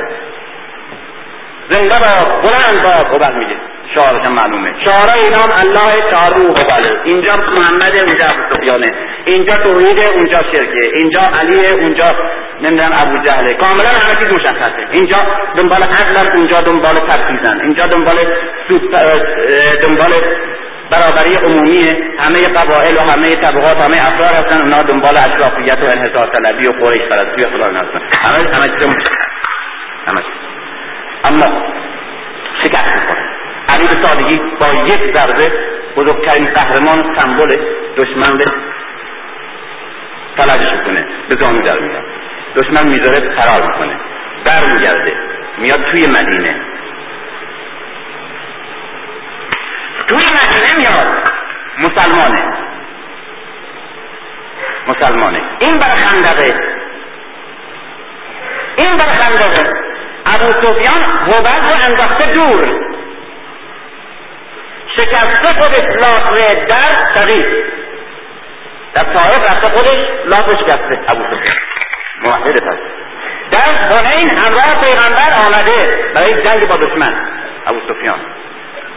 [1.69, 3.55] زنده با بلند با هبل میگه.
[3.95, 4.69] شعارش معلومه.
[4.85, 6.55] شعارای اینا هم الله چهار روح
[7.03, 8.85] اینجا محمد اونجا سفیانه.
[9.25, 10.83] اینجا توحید اونجا شرکه.
[10.93, 12.09] اینجا علی اونجا
[12.61, 13.53] نمی‌دونم ابو جهله.
[13.53, 14.87] کاملا همه چیز مشخصه.
[14.91, 15.17] اینجا
[15.57, 18.19] دنبال عدل اونجا دنبال تبعیضن اینجا دنبال
[19.83, 20.13] دنبال
[20.91, 21.83] برابری عمومی
[22.19, 24.61] همه قبایل و همه طبقات همه افراد هستن.
[24.61, 28.89] اونا دنبال اشرافیت و انحصار طلبی و قریش پرستی و فلان هستن همه همه چیز
[30.07, 30.21] همه
[31.25, 31.63] اما
[32.63, 33.25] شکست می‌کنه.
[33.69, 35.47] علی به سادگی با یک ضربه
[35.97, 37.49] بزرگترین قهرمان سمبل
[37.97, 38.45] دشمن به
[40.37, 41.05] فلجش می‌کنه.
[41.29, 42.03] به زانو در میاد.
[42.55, 43.95] دشمن می‌ذاره فرار می‌کنه.
[44.45, 45.13] برمیگرده.
[45.57, 46.55] میاد توی مدینه.
[50.07, 51.17] توی مدینه میاد.
[51.77, 52.57] مسلمانه.
[54.87, 55.41] مسلمانه.
[55.59, 56.59] این بر خندقه.
[58.75, 59.73] این بر خندقه.
[60.25, 62.85] ابو سفیان هبل رو انداخته دور.
[64.97, 67.45] شکسته خودش لاغره در شقیق
[68.93, 71.55] در طایف رفته خودش لاغ شکسته ابو سفیان
[72.21, 73.05] موحد هست
[73.51, 77.13] در حنین همراه پیغمبر آمده برای جنگ با دشمن.
[77.67, 78.19] ابو سفیان.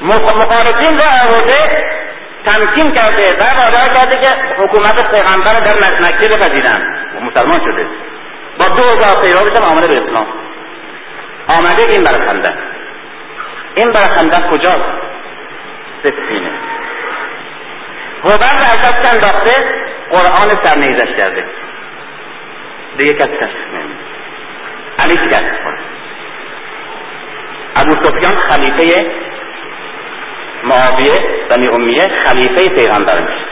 [0.02, 1.58] مخالفین را آورده
[2.46, 7.86] تمکین کرده و وادار کرده که حکومت پیغمبر در مکه بپذیرن و مسلمان شده.
[8.58, 10.26] با دو هزار پیروش هم آمده به اسلام.
[11.46, 12.54] آمده این برخنده.
[13.74, 14.70] این برخنده کجا
[16.02, 16.50] سفینه.
[18.24, 19.54] هوبر در دست انداخته
[20.10, 21.44] قرآن سرنیزش کرده.
[22.98, 24.08] دیگه تشخیص نمیده
[24.98, 25.16] علی
[25.64, 25.78] کنه
[27.76, 29.10] ابو سفیان خلیفه
[30.64, 31.12] معاویه
[31.50, 33.44] بنی امیه خلیفه پیغمبر میشه.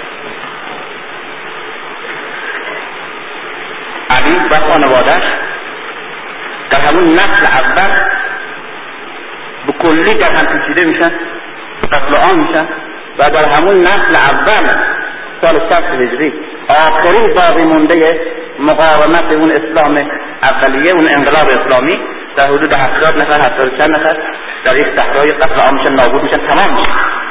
[4.11, 5.24] علی و خانوادش
[6.70, 7.94] در همون نسل اول
[9.66, 11.12] به کلی در هم پیچیده میشن.
[11.87, 12.68] قتل عام میشن
[13.18, 14.70] و در همون نسل اول
[15.42, 16.33] سال شخص هجری
[16.68, 18.20] آخرین باقی مونده
[18.59, 19.96] مقاومت اون اسلام
[20.42, 21.96] اولیه اون انقلاب اسلامی
[22.37, 24.16] در حدود هفتاد نفر هفتاد چند نفر
[24.64, 27.27] در یک صحرای قتل عام نابود میشن تمام میشن.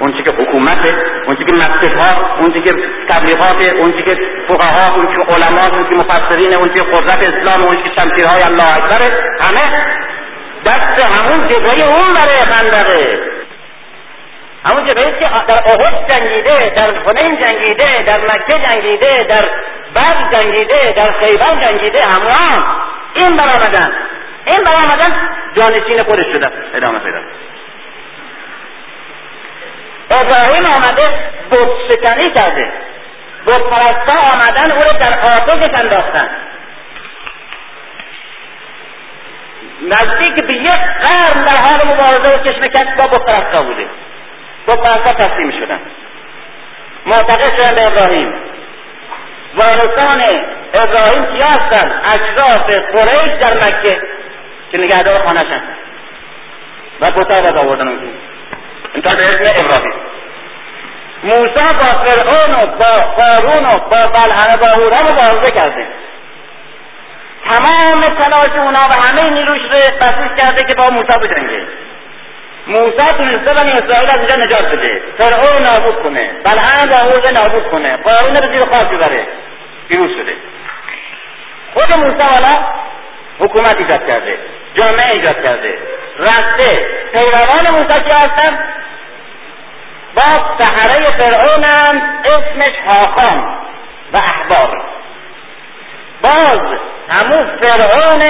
[0.00, 0.78] اون که حکومت
[1.26, 2.70] اون که مسجد ها اون که
[3.08, 4.10] تبلیغات اون که
[4.48, 8.68] فقها اون که علما اون که مفسرین اون که قدرت اسلام اون که شمشیرهای الله
[8.76, 9.02] اکبر
[9.40, 9.64] همه
[10.66, 13.37] دست همون جبهه اون برای خندقه.
[14.70, 19.48] همون جبهه که در احد جنگیده در حنین جنگیده در مکه جنگیده در
[19.94, 22.78] بعد جنگیده در خیبر جنگیده همون
[23.14, 23.92] این برآمدن.
[24.44, 27.18] این برآمدن جانشین خودش شدن ادامه پیدا
[30.10, 32.72] ابراهیم آمده بت شکنی کرده.
[33.46, 36.28] بت پرستا آمدن او رو در آتشش انداختن.
[39.82, 43.86] نزدیک به یک قرن در حال مبارزه و چشم کش با بت پرستا بوده.
[44.68, 45.80] بت پرستا تسلیم شدن
[47.06, 48.34] معتقد شدن به ابراهیم.
[49.54, 50.20] وارثان
[50.74, 54.00] ابراهیم کیا هستن؟ اشراف قریش در مکه
[54.72, 55.62] که نگهدار خانهشن
[57.00, 58.06] و بتا باز آوردن اونجا.
[58.94, 59.92] انتها به اسم ابراهیم.
[61.22, 65.86] موسی با فرعون و با قارون و با بلعن با هورا مبارزه کرده.
[67.44, 71.66] تمام تلاش اونا و همه نیروش رو بسیج کرده که با موسی بجنگه.
[72.68, 75.02] موسی تونسته بنی اسرائیل از اینجا نجات بده.
[75.18, 76.30] فرعون نابود کنه.
[76.44, 77.96] بلعن با هورا نابود کنه.
[77.96, 79.26] قارون رو زیر خاک ببره.
[79.88, 80.36] پیروز شده.
[81.74, 82.66] خود موسی والا
[83.38, 84.38] حکومت ایجاد کرده.
[84.74, 85.78] جامعه ایجاد کرده.
[86.18, 86.86] رفته.
[87.12, 88.58] پیروان موسی که هستن؟
[90.14, 93.58] با سحره فرعونم اسمش هاخان
[94.12, 94.82] و احبار
[96.22, 96.78] باز
[97.08, 98.22] همون فرعون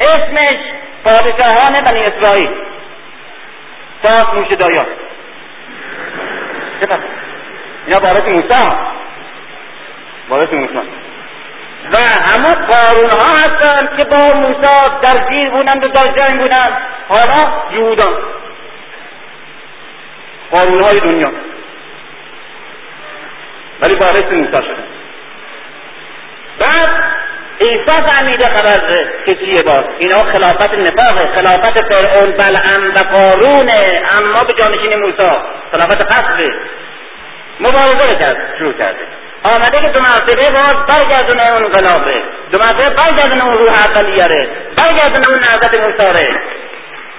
[0.00, 0.60] اسمش
[1.04, 2.50] پادشاهان بنی اسرائیل.
[4.02, 4.82] تا موش دایا
[7.86, 8.76] اینا بارت موسی.
[10.28, 10.74] بارت موسی.
[11.92, 16.78] و همون قارون ها هستن که با موسی در گیر و در جنگ بودند.
[17.08, 18.18] حالا یهودان
[20.50, 21.32] قارون های دنیا.
[23.80, 24.84] ولی وارث موسی شدن
[26.58, 26.94] بعد
[27.60, 28.88] عیسی فهمیده خبر
[29.26, 29.84] که چیه باز.
[29.98, 33.80] اینا خلافت نفاقه خلافت فرعون بلعم و قارونه
[34.18, 35.36] اما به جانشین موسی.
[35.72, 36.52] خلافت قصده
[37.60, 38.98] مبارزه کرد شروع کرده.
[39.42, 44.48] آمده که دو مرتبه باز برگردونه اون غلافه دو مرتبه برگردونه اون روح اولیاره.
[44.76, 46.40] برگردونه اون نهضت موساره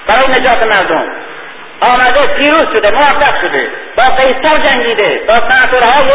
[0.07, 1.05] برای نجات مردم.
[1.81, 3.69] آمده پیروز شده موفق شده.
[3.97, 5.21] با قیصر جنگیده.
[5.27, 6.11] با سناتورهای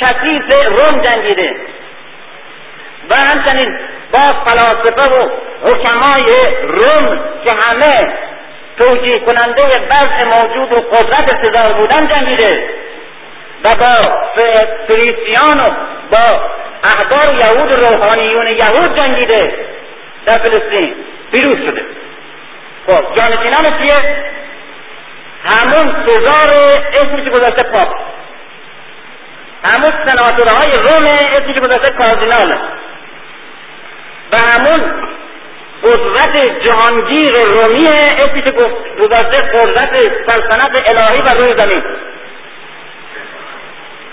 [0.00, 1.56] کثیف روم جنگیده.
[3.10, 3.78] و همچنین
[4.12, 5.30] با فلاسفه و
[5.62, 7.92] حکمای روم که همه
[8.78, 12.68] توجیه کننده وضع موجود و قدرت اقتدار بودن جنگیده
[13.64, 14.12] و با
[14.86, 15.70] فریسیان و
[16.10, 16.40] با
[16.84, 19.66] احبار یهود و روحانیون یهود جنگیده
[20.26, 20.94] در فلسطین
[21.32, 21.82] پیروز شده.
[22.86, 24.16] خب جانشینان چیه؟
[25.44, 26.50] همون سزار
[27.00, 27.96] اسمش گذاشته پاپ.
[29.64, 32.54] همون سناتورهای روم اسمش گذاشته کاردینال.
[34.32, 34.80] و همون
[35.82, 38.52] قدرت جهانگیر رومی اسمی که
[39.02, 41.82] گذاشته قدرت سلطنت الهی و روی زمین.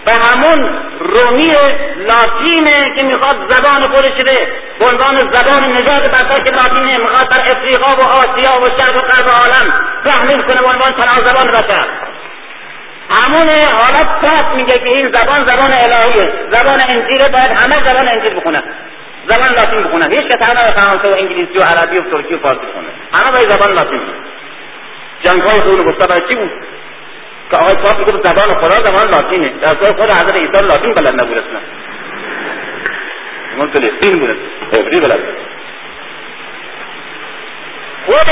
[0.07, 1.51] و همون رومی
[1.97, 4.17] لاتینه که می‌خواد زبان خودش
[4.79, 4.85] به
[5.33, 6.03] زبان نجات
[6.45, 10.67] که لاتینه می‌خواد در افریقا و آسیا و شرق و غرب عالم تحمیل کنه به
[10.75, 11.85] عنوان تنها زبان بشر
[13.09, 16.33] همون حالت پس میگه که این زبان زبان الهیه.
[16.51, 18.63] زبان انجیل باید همه زبان انجیل بخونن
[19.29, 22.65] زبان لاتین بخونن هیچ که تنها فرانسه و انگلیسی و عربی و ترکی و فارسی
[22.65, 22.87] بخونه.
[23.13, 24.01] همه باید زبان لاتین
[25.23, 26.51] جنگ های خون گفته چی بود؟
[27.51, 29.49] که آقای پاک میگه زبان خدا زبان لاتینه.
[29.61, 31.59] در خود حضرت عیسی لاتین بلد نبود اصلا
[33.57, 34.39] من فلسطین بود.
[34.73, 35.19] عبری بلد.
[38.05, 38.29] خود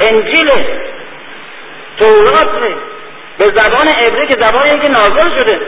[0.00, 0.50] انجیل
[1.98, 2.68] تورات
[3.38, 5.60] به زبان عبری که زبانی که نازل شده.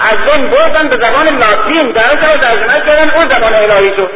[0.00, 4.10] از اون بردن به زبان لاتین در رو ترجمه کردن اون زبان الهی شد.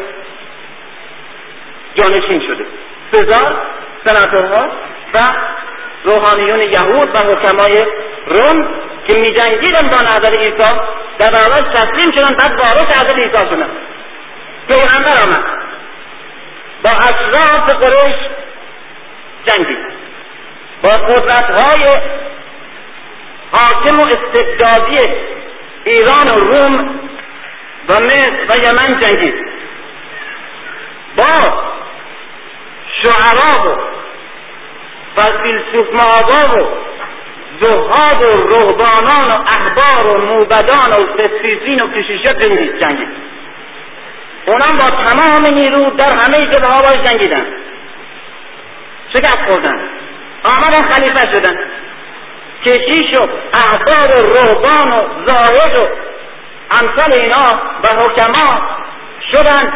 [1.95, 2.67] جانشین شده.
[3.13, 3.63] سزار
[4.07, 4.69] سناتورها
[5.15, 5.19] و
[6.05, 7.85] روحانیون یهود و حکمای
[8.27, 8.69] روم
[9.09, 10.77] که می جنگیدن با نظر عیسی
[11.19, 13.71] در برابر تسلیم شدن بعد وارث حضرت عیسی شدن.
[14.69, 15.45] پیغمبر آمد.
[16.83, 18.17] با اشراف قریش
[19.47, 19.79] جنگید.
[20.83, 22.01] با قدرت های
[23.53, 24.99] حاکم و استبدادی
[25.85, 27.01] ایران و روم
[27.89, 29.35] و مصر و یمن جنگید.
[31.17, 31.65] با
[33.03, 33.77] شعرا
[35.17, 36.85] و فیلسوف معابا و
[37.61, 43.09] زهاد و رهبانان و احبار و موبدان و ستیزین و کشیشه جنگید جنگید.
[44.47, 47.47] اونم با تمام نیرو در همه جبه ها باش جنگیدن.
[49.13, 49.89] شکست خوردن.
[50.45, 51.59] آمدن خلیفه شدن.
[52.65, 53.29] کشیش و
[53.63, 56.05] احبار و رهبان و زاهد و
[56.71, 58.77] امثال اینا و حکما
[59.33, 59.73] شدن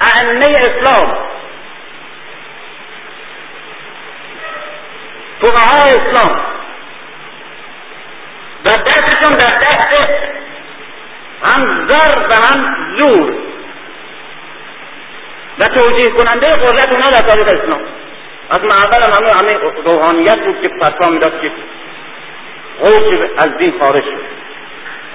[0.00, 1.18] ائمه اسلام.
[5.40, 6.40] فقهای اسلام.
[8.64, 9.88] و دستشون در دست
[11.42, 13.32] هم زر و هم زور.
[15.58, 17.80] و توجیه کننده قدرت اونا در تاریخ اسلام.
[18.50, 21.52] از معقل همه همه روحانیت بود که فتوا می‌داد که
[22.80, 24.38] حکم از دین خارج شد.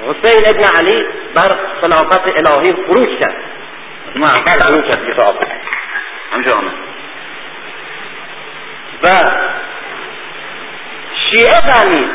[0.07, 3.35] حسین ابن علی بر خلافت الهی خروج کرد.
[4.15, 5.35] معقل خروج کرد کتاب
[6.31, 6.73] همجا آمد.
[9.03, 9.07] و
[11.29, 12.09] شیعه فهمید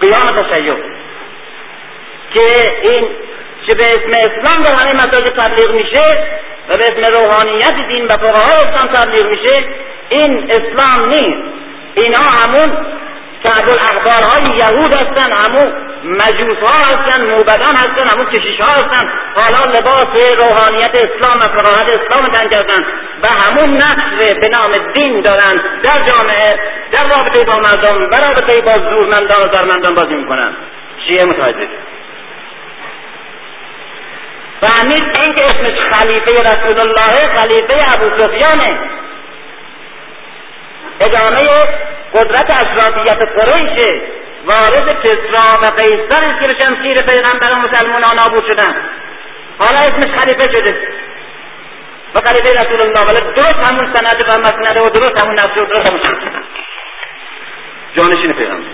[0.00, 0.96] قیام تشیع
[2.34, 3.08] که این
[3.66, 6.04] که به اسم اسلام در همه مساجد تبلیغ میشه
[6.68, 9.68] و به اسم روحانیت دین و فقهای اسلام تبلیغ میشه
[10.08, 11.42] این اسلام نیست.
[11.94, 12.86] اینا همون
[13.50, 15.72] که الاحبار های یهود هستن همون
[16.04, 19.10] مجوس ها هستن موبدان هستن همون کشیش ها هستن.
[19.34, 20.06] حالا لباس
[20.38, 22.86] روحانیت اسلام و فقاهت اسلام تن کردن.
[23.22, 25.54] و همون نقش به نام دین دارن.
[25.84, 26.60] در جامعه
[26.92, 30.56] در رابطه با مردم و رابطه با زورمندان و زرمندان بازی می‌کنن.
[31.06, 31.68] شیعه متوجه
[34.60, 38.78] فهمید این که اسمش خلیفه رسول الله خلیفه ابو سفیانه
[41.00, 41.48] ادامه
[42.14, 44.02] قدرت اشرافیت قریشه
[44.44, 48.74] وارد کسرا و قیصر که به شمشیر پیغمبران مسلمان نابود شدن.
[49.58, 50.88] حالا اسمش خلیفه شده.
[52.14, 53.00] و خلیفه رسول الله.
[53.00, 56.18] ولی درست همون سند و مسند و درست همون نفس و درست همون شد
[57.96, 58.66] جانشین پیغمبر.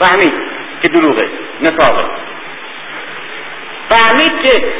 [0.00, 0.34] فهمید
[0.82, 1.30] که دروغه
[1.60, 2.04] نفاقه.
[3.88, 4.72] فهمید که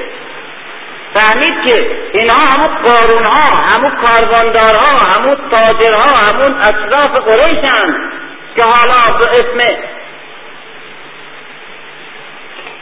[1.18, 7.96] فهمید که اینها همون قارون ها همون کارواندار ها همون تاجر ها همون اطراف قریشن
[8.57, 9.78] که حالا به اسم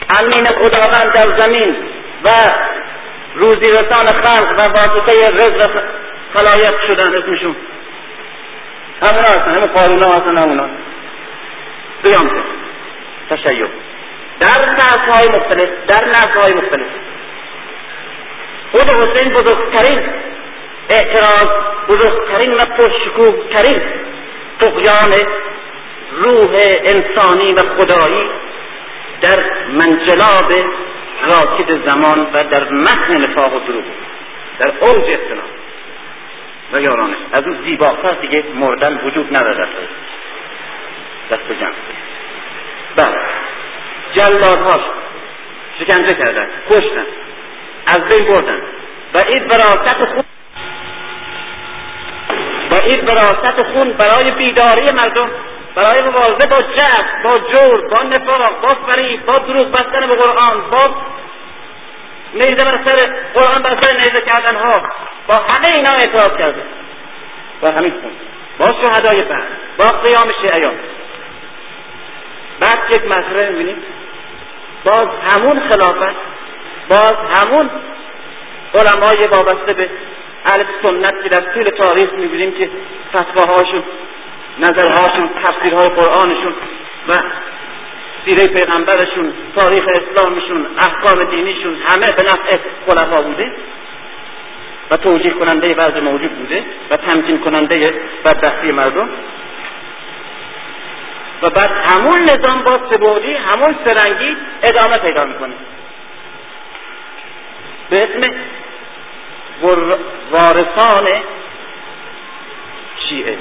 [0.09, 1.75] امین خداوند در زمین
[2.23, 2.29] و
[3.35, 5.81] روزی رسان خلق و واسطه رزق
[6.33, 7.55] خلایق شدن اسمشون.
[9.01, 10.37] همون هستن همون قارون ها هستن.
[10.37, 10.69] همون
[12.03, 12.43] قیام
[13.29, 13.67] تشیع.
[14.39, 16.87] در نسل های مختلف در نسل های مختلف.
[18.71, 19.99] خود حسین بزرگترین
[20.89, 21.45] اعتراض
[21.89, 23.81] بزرگترین و پرشکوهترین
[24.61, 25.13] تقیان
[26.11, 28.29] روح انسانی و خدایی
[29.21, 30.53] در منجلاب
[31.25, 33.83] راکد زمان و در متن نفاق و دروغ
[34.59, 35.49] در اوج اختلاف
[36.73, 39.67] و یارانش از اون زیباتر دیگه مردن وجود نداره
[41.31, 41.71] دست جمع.
[42.95, 43.17] بله.
[44.13, 44.81] جلادهاش
[45.79, 47.05] شکنجه کردن کشتن.
[47.87, 48.61] از بین بردن.
[49.13, 50.23] و این وراست خون
[52.71, 55.29] و این وراست خون برای بیداری مردم
[55.75, 60.69] برای مبارزه با جهل با جور با نفاق با فریب با دروغ بستن به قرآن
[60.71, 60.95] با
[62.33, 64.89] نیزه بر سر قرآن بر سر نیزه کردن ها
[65.27, 66.61] با همه اینا اعتراض کرده.
[67.61, 67.93] با همین
[68.57, 69.43] با شهدای بعد
[69.77, 70.73] با قیام شیعیان.
[72.59, 73.83] بعد یک مسئله می‌بینیم
[74.83, 76.15] باز همون خلافت
[76.89, 77.69] باز همون
[78.73, 79.89] علمای وابسته به
[80.45, 82.69] اهل سنت که در طول تاریخ می‌بینیم که
[83.15, 83.83] فتواهاشون
[84.59, 86.53] نظرهاشون تفسیرهای قرآنشون
[87.07, 87.21] و
[88.25, 92.57] سیره پیغمبرشون تاریخ اسلامشون احکام دینیشون همه به نفع
[92.87, 93.51] خلفا بوده
[94.91, 97.93] و توجیه کننده وضع موجود بوده و تمکین کننده
[98.25, 99.09] بدبختی مردم.
[101.41, 105.53] و بعد همون نظام با سبودی همون سرنگی ادامه پیدا می‌کنه.
[107.89, 108.33] به اسم
[110.31, 111.07] وارثان
[113.09, 113.37] شیعه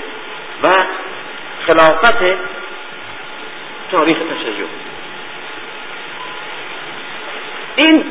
[0.63, 0.73] و
[1.67, 2.19] خلافت
[3.91, 4.67] تاریخ تشیع.
[7.77, 8.05] این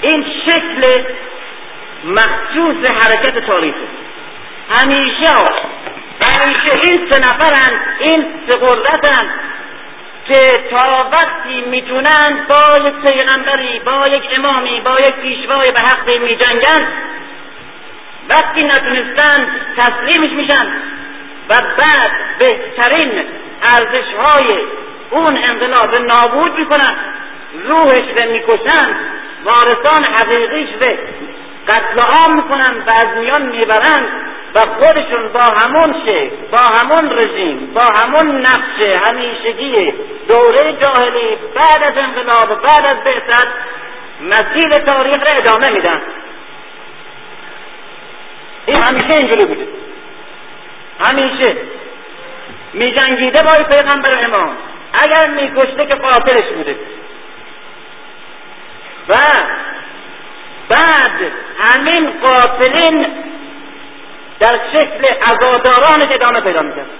[0.00, 1.04] این شکل
[2.04, 3.88] مخصوص حرکت تاریخی
[4.70, 5.32] همیشه
[6.20, 9.30] همیشه این سه نفرن این سه قدرتن
[10.30, 16.22] که تا وقتی می‌تونن با یک پیغمبری با یک امامی با یک پیشوای به حق
[16.22, 16.86] میجنگن
[18.28, 20.66] وقتی نتونستن تسلیمش میشن
[21.48, 23.24] و بعد بهترین
[23.62, 24.60] ارزش های
[25.10, 26.96] اون انقلاب نابود می‌کنن
[27.64, 28.96] روحش رو می‌کشن
[29.44, 30.96] وارثان حقیقیش رو
[31.68, 37.74] قتل عام می‌کنن و از میان می‌برن و خودشون با همون شکل با همون رژیم
[37.74, 39.92] با همون نقش همیشگی
[40.28, 43.48] دوره جاهلی بعد از انقلاب بعد از بعثت
[44.20, 46.02] مسیر تاریخ را ادامه میدن.
[48.66, 49.68] این همیشه اینجوری بوده.
[51.08, 51.56] همیشه.
[52.72, 54.56] میجنگیده با پیغمبر امام.
[54.92, 56.76] اگر میکشته که قاتلش بوده.
[59.08, 59.16] و
[60.68, 63.06] بعد همین قاتلین
[64.40, 66.90] در شکل عزاداران ادامه پیدا می‌کرد.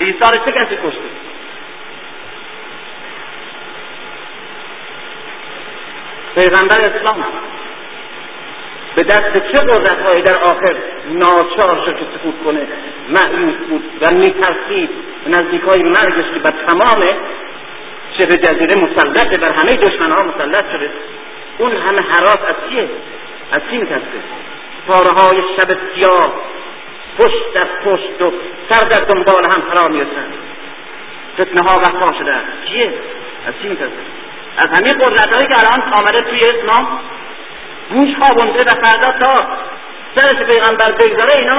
[0.00, 1.00] عیسی چه کسی کشته؟
[6.34, 7.24] پیغمبر اسلام.
[8.94, 10.76] به دست چه قدرت هایی در آخر
[11.08, 12.66] ناچار شد که سکوت کنه؟
[13.08, 14.90] معیوس بود و میترسید.
[15.26, 17.00] نزدیک های مرگش که بر تمام
[18.18, 20.90] شبه جزیره مسلطه بر همه دشمن ها مسلط شده.
[21.58, 22.88] اون همه حراس از چیه؟
[23.52, 24.20] از چی میترسه؟
[24.86, 26.32] پاره های شب سیاه
[27.18, 28.32] پشت در پشت و
[28.68, 30.26] سر در دنبال هم فرا می‌رسن.
[31.34, 32.34] فتنه ها وقتا شده.
[32.64, 32.92] چیه؟
[33.46, 33.92] از چی میترسه؟
[34.58, 37.00] از همه قدرت هایی که الان آمده توی اسلام؟
[37.90, 39.46] گوش خوابونده و فردا تا
[40.16, 41.56] سرش پیغمبر بگذاره اینا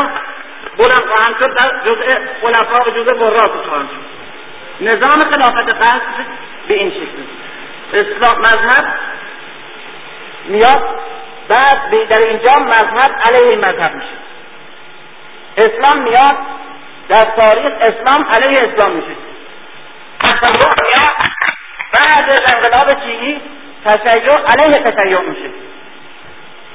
[0.77, 2.09] بلند خواهند شد در جزء
[2.41, 4.09] خلفا و جزء براس خواهند شد.
[4.81, 6.25] نظام خلافت قصد
[6.67, 7.23] به این شکل.
[7.93, 8.93] اسلام مذهب
[10.45, 10.99] میاد
[11.49, 14.19] بعد در اینجا مذهب علیه مذهب میشه.
[15.57, 16.37] اسلام میاد
[17.09, 19.15] در تاریخ اسلام علیه اسلام میشه.
[20.19, 21.15] تشیع میاد
[21.93, 23.41] بعد از انقلاب چینی
[23.85, 25.49] تشیع علیه تشیع میشه.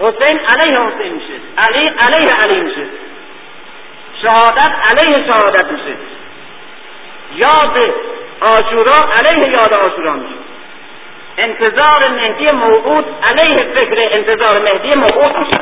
[0.01, 1.41] حسین علیه حسین میشه.
[1.59, 2.87] علی علیه علی میشه.
[4.23, 5.97] شهادت علیه شهادت میشه.
[7.35, 7.79] یاد
[8.41, 10.44] آشورا علیه یاد آشورا میشه.
[11.39, 15.55] انتظار مهدی موعود علیه فکر انتظار مهدی موعود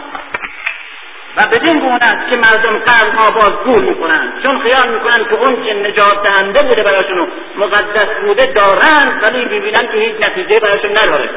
[1.37, 5.64] و بدین گونه است که مردم قرنها باز گول می‌کنند چون خیال می‌کنند که اون
[5.64, 11.31] که نجات دهنده بوده براشون مقدس بوده دارند ولی می‌بینند که هیچ نتیجه براشون نداره.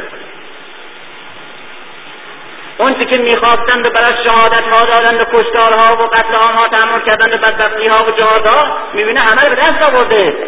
[2.77, 7.33] اون که می‌خواستند و برای شهادت ها دادند و کشتارها و قتل آنها تحمل کردند
[7.33, 10.47] و بدبختی ها و جهادها می‌بینه همه به دست آورده.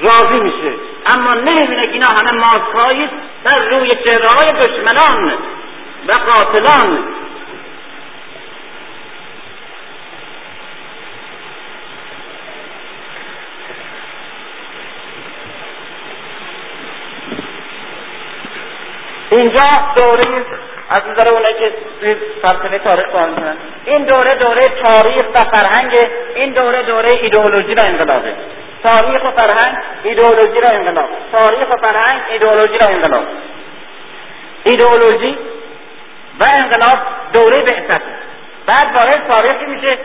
[0.00, 0.91] راضی میشه.
[1.06, 3.08] اما نمی‌بینه که اینا همه ماسکهایی
[3.44, 5.32] در روی چهره های دشمنان
[6.08, 6.98] و قاتلان.
[19.30, 19.64] اینجا
[19.96, 20.44] دوره
[20.90, 25.92] از نظر اونایی که توی فلسفه تاریخ کار این دوره دوره تاریخ و فرهنگ
[26.34, 28.34] این دوره دوره ایدئولوژی و انقلابه.
[28.82, 31.08] تاریخ و فرهنگ ایدئولوژی و انقلاب.
[31.32, 33.26] تاریخ و فرهنگ ایدئولوژی و انقلاب.
[34.64, 35.38] ایدئولوژی
[36.40, 36.98] و انقلاب
[37.32, 38.02] دوره بعثت
[38.66, 39.98] بعد وارد تاریخی میشه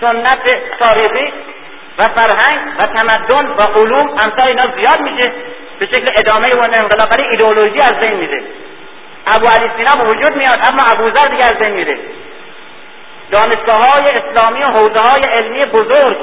[0.00, 0.42] سنت
[0.80, 1.32] تاریخی
[1.98, 5.32] و فرهنگ و تمدن و علوم امثال اینا زیاد میشه
[5.78, 7.10] به شکل ادامه و انقلاب.
[7.10, 8.42] برای ایدئولوژی از بین میره.
[9.26, 11.98] ابو علی سینا به وجود میاد اما ابوذر دیگه از بین میره.
[13.30, 16.16] دانشگاه های اسلامی و حوزه های علمی بزرگ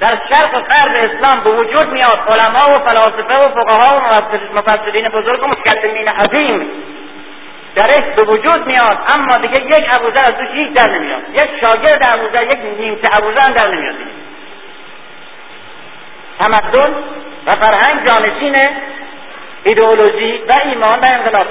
[0.00, 2.20] در شرق و غرب اسلام به وجود میاد.
[2.28, 4.02] علما و فلاسفه و فقها و
[4.52, 6.70] مفسرین بزرگ و متکلمین عظیم.
[7.74, 8.98] درش به وجود میاد.
[9.14, 11.22] اما دیگه یک ابوذر از توش هیچ در نمیاد.
[11.32, 13.94] یک شاگرد ابوذر یک نیمچه ابوذر در نمیاد
[16.40, 16.94] تمدن
[17.46, 18.56] و فرهنگ جانشین
[19.64, 21.46] ایدئولوژی و ایمان و انقلاب.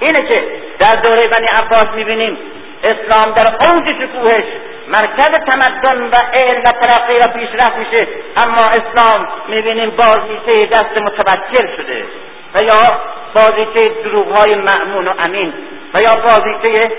[0.00, 0.44] اینه که
[0.78, 2.38] در دوره بنی عباس می‌بینیم
[2.84, 4.46] اسلام در اوج شکوهش
[4.88, 8.08] مرکز تمدن و علم و ترقی و پیشرفت میشه.
[8.46, 12.04] اما اسلام می‌بینیم بازیچه دست متوکل شده
[12.54, 13.00] و یا
[13.34, 15.52] بازیچه دروغ های معمون و امین
[15.94, 16.92] و یا بازیچه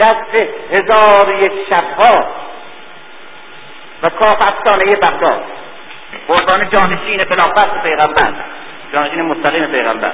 [0.00, 2.26] دست هزار یک شبها
[4.02, 5.42] و کاف افسانه بغداد.
[6.28, 8.32] قربان جانشین خلافت پیغمبر
[8.96, 10.12] جانشین مستقیم پیغمبر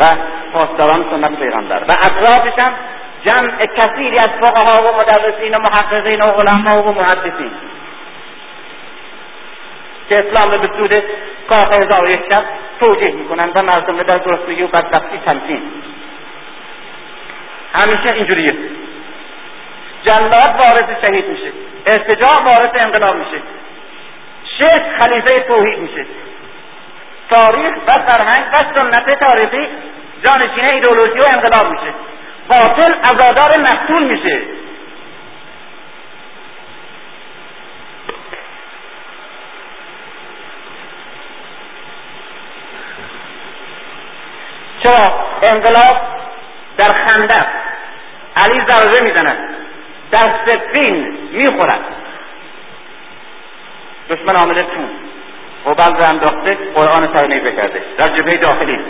[0.00, 0.04] و
[0.52, 1.78] پاسداران سنت پیغمبر.
[1.78, 2.72] و اطرافش هم
[3.24, 7.50] جمع کثیری از فقها و مدرسین و محققین و علما و محدثین.
[10.10, 11.04] که اسلام به سود
[11.48, 12.44] کاخ هزار یک شب
[12.80, 15.62] توجیه می‌کنن و مردم در درستگی و بدبختی تمکین.
[17.74, 18.58] همیشه اینجوریه.
[20.02, 21.52] جلاد وارث شهید میشه.
[21.86, 23.42] ارتجاع وارث انقلاب میشه.
[24.58, 26.06] شرک خلیفه توحید میشه.
[27.30, 29.68] تاریخ و فرهنگ و سنت تاریخی
[30.24, 31.94] جانشین ایدولوژی و انقلاب میشه.
[32.48, 34.42] باطل ازادار مقتول میشه.
[44.82, 45.96] چرا انقلاب
[46.76, 47.46] در خندق
[48.36, 49.54] علی ضربه می‌زند.
[50.12, 51.80] در سفین می‌خورد.
[54.10, 54.90] دشمن عامل تون
[55.66, 57.82] قبل رو انداخته قرآن سر نیزه کرده.
[57.98, 58.80] در جبهه داخلی.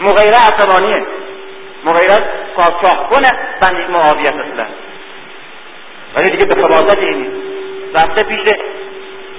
[0.00, 1.06] مغیره عصبانیه.
[1.84, 3.30] مغیره کاچاق کنه
[3.62, 4.66] بنی معاویت اصلا.
[6.14, 7.28] ولی دیگه به خباست اینی
[7.94, 8.40] رفته پیش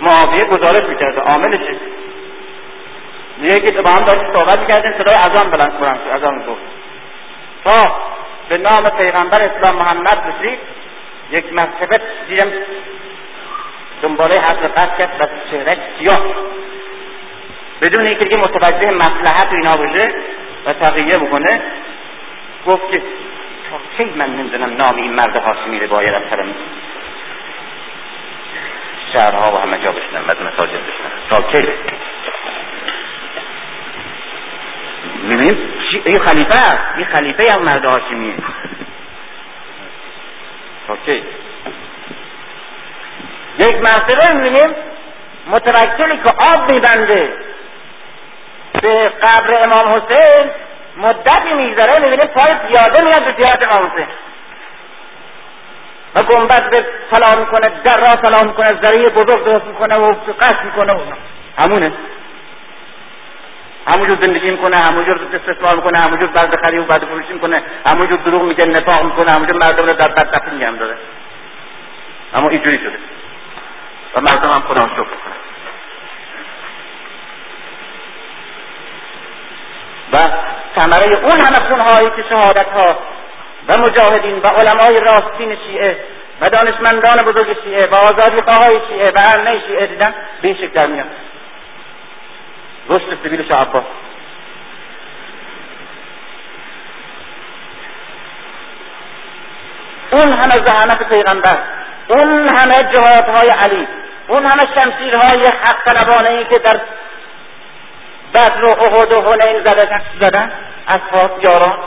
[0.02, 1.22] معاویه گزارش می‌کرده.
[1.22, 1.78] عاملشه.
[3.38, 6.62] میگه که با هم داشت صحبت می‌کردیم صدای اذان بلند کنم اذان گفت.
[7.66, 7.96] تا
[8.50, 10.60] به نام پیغمبر اسلام محمد رسید
[11.32, 12.52] یک مرتبه دیدم
[14.02, 16.36] دنباله حقیقت کرد و چهره سیاه
[17.82, 20.14] بدون اینکه دیگه متوجه مصلحت اینا بشه
[20.66, 21.62] و تقیه بکنه
[22.68, 23.02] گفت که
[23.70, 26.56] تا کی من نمی‌دونم نام این مرد هاشمی رو باید از سرم
[29.14, 31.12] شهرها و همه جا بشنم بعد مساجد بشنم.
[31.30, 31.68] تا کی؟
[35.24, 35.74] می‌بینیم
[36.06, 38.36] این خلیفه است این خلیفه هم مرد هاشمیه.
[40.88, 41.24] تا کی؟
[43.60, 44.76] یک مرتبه می‌بینیم
[45.48, 47.34] متوکلی که آب میبنده.
[48.82, 50.52] به قبر امام حسین
[50.98, 54.08] مدتی میگذره می‌بینه پای زیاده میاد به زیارت امام حسین.
[56.16, 60.66] و گنبد به سلام می‌کنه در را سلام می‌کنه ذریع بزرگ درست می‌کنه و قصد
[60.66, 61.14] می‌کنه و
[61.64, 61.94] همونه.
[63.96, 68.44] همونجور زندگی می‌کنه همونجور استثمار می‌کنه همونجور بعد خرید و بعد فروشی می‌کنه همونجور دروغ
[68.44, 70.98] میگه نفاق می‌کنه همونجور مردم رو در بدبختی نگه داره.
[72.34, 73.00] اما اینجوری شده.
[74.16, 75.49] و مردم هم خدا شکر
[80.14, 80.18] و
[80.76, 83.00] ثمره اون همه خونهایی که شهادت ها
[83.68, 85.98] و مجاهدین و علمای راستین شیعه
[86.42, 90.68] و دانشمندان بزرگ شیعه و آزادی های شیعه و ارنه شیعه دیدن به این شکل
[90.68, 91.06] در میاد.
[92.90, 93.84] رشد سبیل شعبا
[100.12, 101.58] اون همه زحمت پیغمبر
[102.08, 103.88] اون همه جهادهای علی
[104.28, 106.82] اون همه شمشیرهای حق طلبانه ای که در
[108.34, 109.64] بدر و احد و حنین
[110.20, 110.52] زدن
[110.88, 111.80] اصحاب یاران.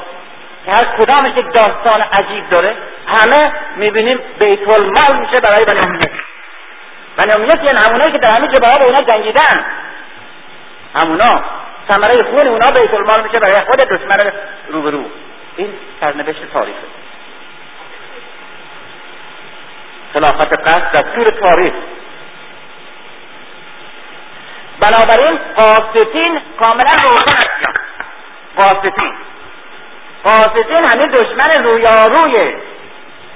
[0.64, 2.76] که هر کدامش یک داستان عجیب داره.
[3.06, 6.10] همه می‌بینیم بیت المال میشه برای بنی امیه.
[7.16, 9.64] بنی امیه یعنی همونایی که در همه جبهه با اونا جنگیدن.
[10.94, 11.44] همونا
[11.88, 14.32] ثمره خون اونا بیت المال میشه برای خود دشمن
[14.68, 15.04] روبرو.
[15.56, 16.78] این سرنوشت تاریخه.
[20.14, 21.74] خلافت قصد طول تاریخ.
[24.82, 27.80] بنابراین قاسطین کاملا روشن است
[28.56, 29.12] قاسطین
[30.24, 32.56] قاسطین همین دشمن رویارویه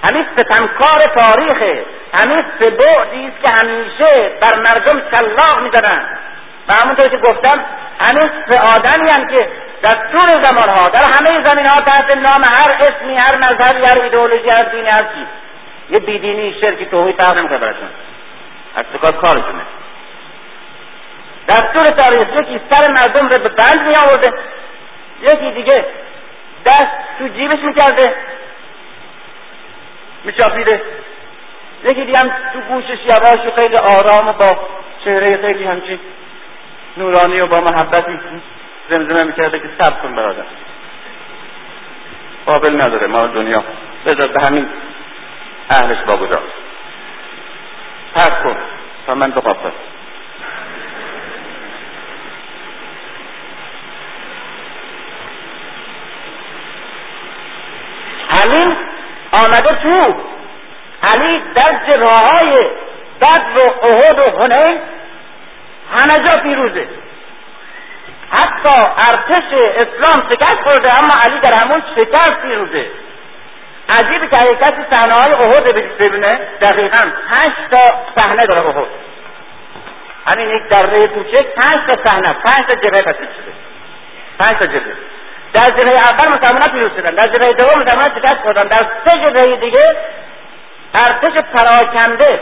[0.04, 1.84] همین ستمکار تاریخه
[2.14, 6.18] همین سه بعدی است که همیشه بر مردم شلاق می‌زنن
[6.68, 7.64] و همونطور که گفتم
[8.00, 9.48] همین سه آدمی هم که
[9.82, 14.02] در طول زمان ها در همه زمین ها تحت نام هر اسمی هر مذهبی هر
[14.02, 15.26] ایدئولوژی هر دینی هر چیز.
[15.90, 17.88] یه بیدینی شرکی توحید فرق نمی‌کنه براشون.
[18.76, 19.62] از کارشونه.
[21.46, 24.38] در طول تاریخ یکی سر مردم رو به بند می آورده
[25.22, 25.84] یکی دیگه
[26.66, 28.14] دست تو جیبش می‌کرده
[30.24, 30.82] میچاپیده.
[31.84, 34.58] یکی دیگه هم تو گوشش یواش خیلی آرام و با
[35.04, 35.98] چهره خیلی همچین
[36.96, 38.18] نورانی و با محبتی
[38.90, 40.44] زمزمه می‌کرده که سب کن برادر.
[42.46, 43.58] قابل نداره ما دنیا.
[44.06, 44.68] بذار به همین
[45.70, 46.42] اهلش باگذار
[48.14, 48.56] ترک کن.
[49.06, 49.72] تا من بخواستم
[58.28, 58.76] همین
[59.56, 60.14] آمده تو
[61.02, 62.70] علی در جبهه
[63.20, 64.78] بدر و احد و هنین
[65.92, 66.88] همه جا پیروزه.
[68.30, 72.86] حتی ارتش اسلام شکست خورده اما علی در همون شکست پیروزه.
[73.88, 77.80] عجیب که اگه کسی صحنه های احد ببینه دقیقا پنج تا
[78.16, 78.86] صحنه داره احد.
[80.28, 83.52] همین یک دره کوچک پنج تا صحنه پنج تا جبهه تشکیل شده؟
[84.38, 84.96] پنج تا جبهه.
[85.56, 87.14] در جبهه اول مسلمان پیروز شدن.
[87.14, 88.68] در جبهه دوم مسلمان شکست خوردن.
[88.68, 89.96] در سه جبهه دیگه
[90.94, 92.40] ارتش پراکنده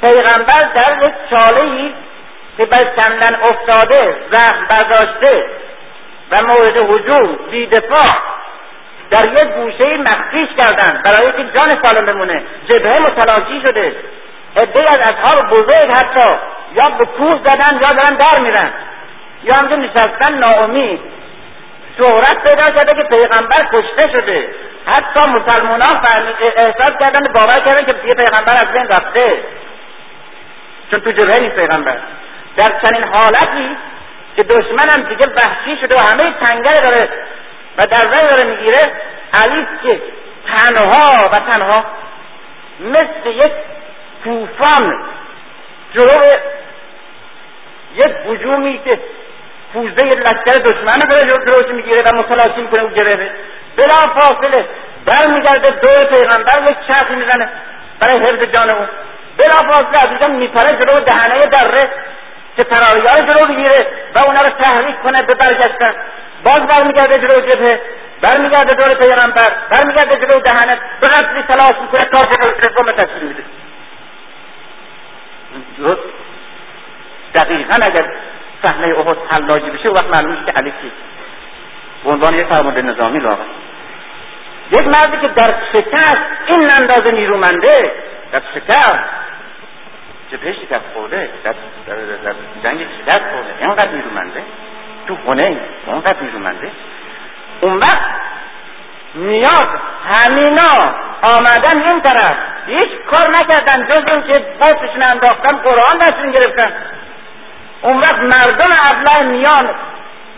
[0.00, 1.94] پیغمبر در یک چاله ای
[2.58, 5.46] که بر کندن افتاده زخم برداشته
[6.30, 8.16] و مورد حجوم بی دفاع
[9.10, 12.34] در یک گوشه مخفیش کردن برای که جان سالم بمونه.
[12.68, 13.96] جبهه متلاشی شده.
[14.62, 16.38] عده از اصحاب بزرگ حتی
[16.74, 18.72] یا به کوه زدن یا دارن در میرن.
[19.42, 21.13] یا همجا نشستن ناامید.
[21.98, 24.54] شهرت پیدا کرده که پیغمبر کشته شده.
[24.86, 26.02] حتی مسلمان ها
[26.56, 29.42] احساس کردن باور کردن که دیگه پیغمبر از بین رفته.
[30.90, 31.98] چون تو جبهه نیست پیغمبر.
[32.56, 33.76] در چنین حالتی
[34.36, 37.10] که دشمنم دیگه وحشی شده و همه تنگه داره
[37.78, 38.82] و در وی داره می‌گیره
[39.42, 40.02] علی که
[40.56, 41.84] تنها و تنها
[42.80, 43.52] مثل یک
[44.24, 45.04] طوفان
[45.94, 46.22] جلو
[47.94, 49.00] یک هجومی که
[49.74, 53.30] پوزه لشکر دشمن رو داره جلوش می‌گیره و متلاشی می‌کنه اون جبهه
[53.76, 54.68] بلا فاصله
[55.06, 57.48] برمیگرده دور پیغمبر یک چرخی می‌زنه
[58.00, 58.88] برای حفظ جان اون.
[59.38, 61.90] بلا فاصله از اینجا میپره جلو دهنه دره
[62.56, 65.94] که تراریه رو جلو بگیره و اونا رو تحریک کنه به برگشتن.
[66.44, 67.80] باز برمیگرده جلو جبهه
[68.22, 72.18] برمیگرده دور پیغمبر برمیگرده جلو دهنه به قتلی تلاش می‌کنه تا
[72.76, 73.44] قوم تشکیل میده
[77.34, 78.12] دقیقا اگر
[78.64, 80.92] صحنه احد حلاجی بشه وقت معلوم که علی کی
[82.04, 83.44] به عنوان یک فرمانده نظامی لاغر.
[84.72, 87.92] یک مردی که در شکست این اندازه نیرومنده
[88.32, 89.04] در شکست.
[90.32, 91.54] جبهه شکست خورده؟ در,
[91.86, 93.54] در, در جنگ شکست خورده.
[93.60, 94.42] اینقدر نیرومنده.
[95.06, 96.70] تو خونه اینقدر نیرومنده.
[97.60, 98.10] اون وقت
[99.14, 99.68] میاد
[100.04, 102.36] همینا آمدن این طرف.
[102.66, 106.72] هیچ کار نکردن جز اون که بوتشون انداختن قرآن دستشون گرفتن.
[107.84, 109.74] اون وقت مردم ابله میان.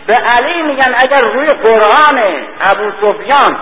[0.07, 3.59] به علی میگن اگر روی قرآن ابو سفیان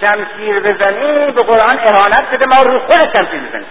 [0.00, 3.66] شمشیر بزنی به قرآن اهانت شده ما رو خود شمشیر بزنیم.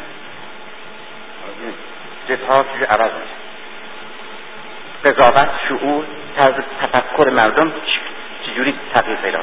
[2.30, 3.36] جبهات چیز عوض میشه.
[5.06, 6.06] قضاوت شعور
[6.40, 7.74] طرز تفکر مردم
[8.46, 9.40] چجوری تغییر پیدا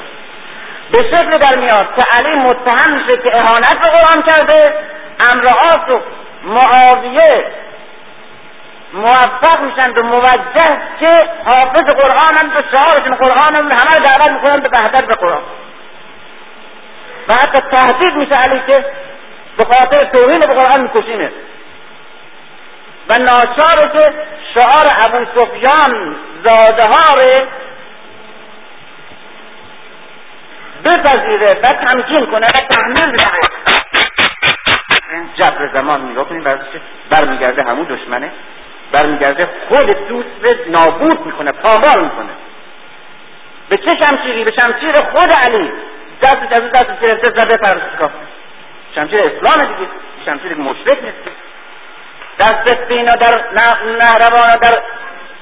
[0.93, 4.75] به شکل در میاد که علی متهم میشه که اهانت به قرآن کرده
[5.31, 6.01] امرعاس و
[6.45, 7.45] معاویه
[8.93, 11.15] موفق میشن به موجه که
[11.49, 15.43] حافظ قرآن هم به شعارشون قرآن هم همه دعوت می‌کنن به بهتر به قرآن.
[17.29, 18.85] و حتی تهدید میشه علی که
[19.57, 21.33] به خاطر توهین به قرآن میکشینه.
[23.09, 23.15] و
[23.93, 24.15] که
[24.55, 27.47] شعار ابو سفیان زاده ها رو
[30.85, 33.27] بپذیره و تمکین کنه و تحمیل بشه
[35.13, 36.45] این جبر زمان نگاه کنیم
[37.11, 38.31] برمیگرده همون دشمنه.
[38.93, 42.31] برمیگرده خود دوست نابود می‌کنه پامال می‌کنه.
[43.69, 45.73] به چه شمشیری؟ به شمشیر خود علی.
[46.23, 48.11] دست از دست گرفته زده پرستگاه
[48.95, 49.91] شمشیر اسلام دیگه.
[50.25, 51.37] شمشیر مشرک نیست.
[52.39, 53.45] سفین و در
[53.85, 54.83] نهروان و در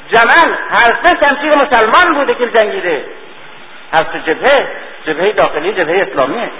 [0.09, 3.05] جمل هر سه شمشیر مسلمان بوده که جنگیده.
[3.93, 4.69] هر سه جبهه
[5.07, 6.51] جبهه داخلی جبهه اسلامیه.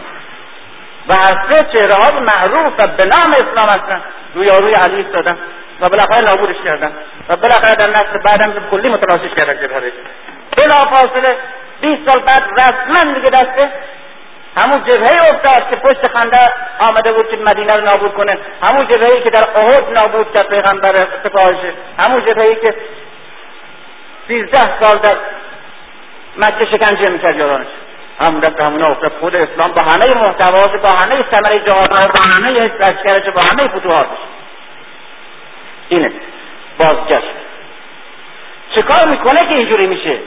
[1.09, 4.03] و هر سه چهره های معروف و به نام اسلام هستن.
[4.35, 5.39] روی روی علی ایستادن.
[5.81, 6.93] و بالاخره نابودش کردن.
[7.29, 9.93] و بالاخره در نسل بعدم کلی متلاشیش کردن جبهه
[10.57, 11.37] بلا فاصله
[11.81, 13.71] 20 سال بعد رسما دیگه دسته
[14.57, 16.39] همون جبهه افتاد که پشت خنده
[16.89, 18.39] آمده بود که مدینه رو نابود کنه.
[18.63, 21.73] همون جبهه که در احد نابود کرد پیغمبر سپاهشه
[22.05, 22.75] همون جبهه که
[24.29, 25.17] سیزده سال در
[26.37, 27.67] مکه شکنجه می‌کرد یارانش.
[28.27, 29.13] همون دست همون افتاد.
[29.21, 34.19] خود اسلام با همه محتواش با همه ثمره جهادها با همه لشکرش با همه فتوحاتش.
[35.91, 36.13] اینه.
[36.79, 37.35] بازگشت
[38.75, 40.19] چه کار می‌کنه که اینجوری میشه؟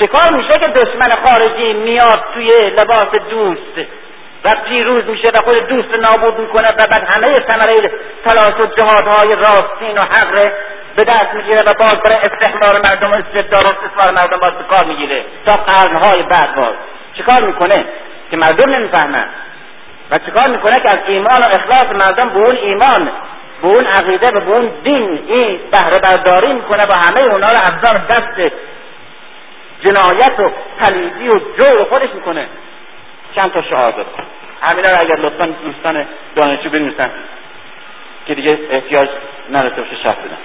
[0.00, 3.88] چه کار میشه که دشمن خارجی میاد توی لباس دوست؟
[4.44, 7.92] و پیروز میشه و خود دوست نابود می‌کنه و بعد همه ثمره
[8.24, 10.52] تلاش و جهادهای راستین و حق
[10.96, 14.74] به دست می‌گیره و باز برای استحمار مردم و استبداد و استثمار مردم باز به
[14.74, 15.24] کار می‌گیره.
[15.46, 16.74] تا قرنهای بعد باز.
[17.14, 17.84] چیکار می‌کنه
[18.30, 19.28] که مردم نمی‌فهمن؟
[20.10, 23.10] و چیکار می‌کنه که از ایمان و اخلاص مردم به اون ایمان
[23.62, 27.58] به اون عقیده و به اون دین این بهره برداری می‌کنه و همه اونا رو
[27.58, 28.52] افزار دست
[29.84, 30.50] جنایت و
[30.80, 32.46] پلیدی و جور خودش می‌کنه.
[33.36, 34.06] چند تا شهادت.
[34.62, 36.06] همینا رو اگر لطفا دوستان
[36.36, 37.10] دانشجو بنویسن
[38.26, 39.08] که دیگه احتیاج
[39.50, 40.38] نداشته باشه شرح بدن.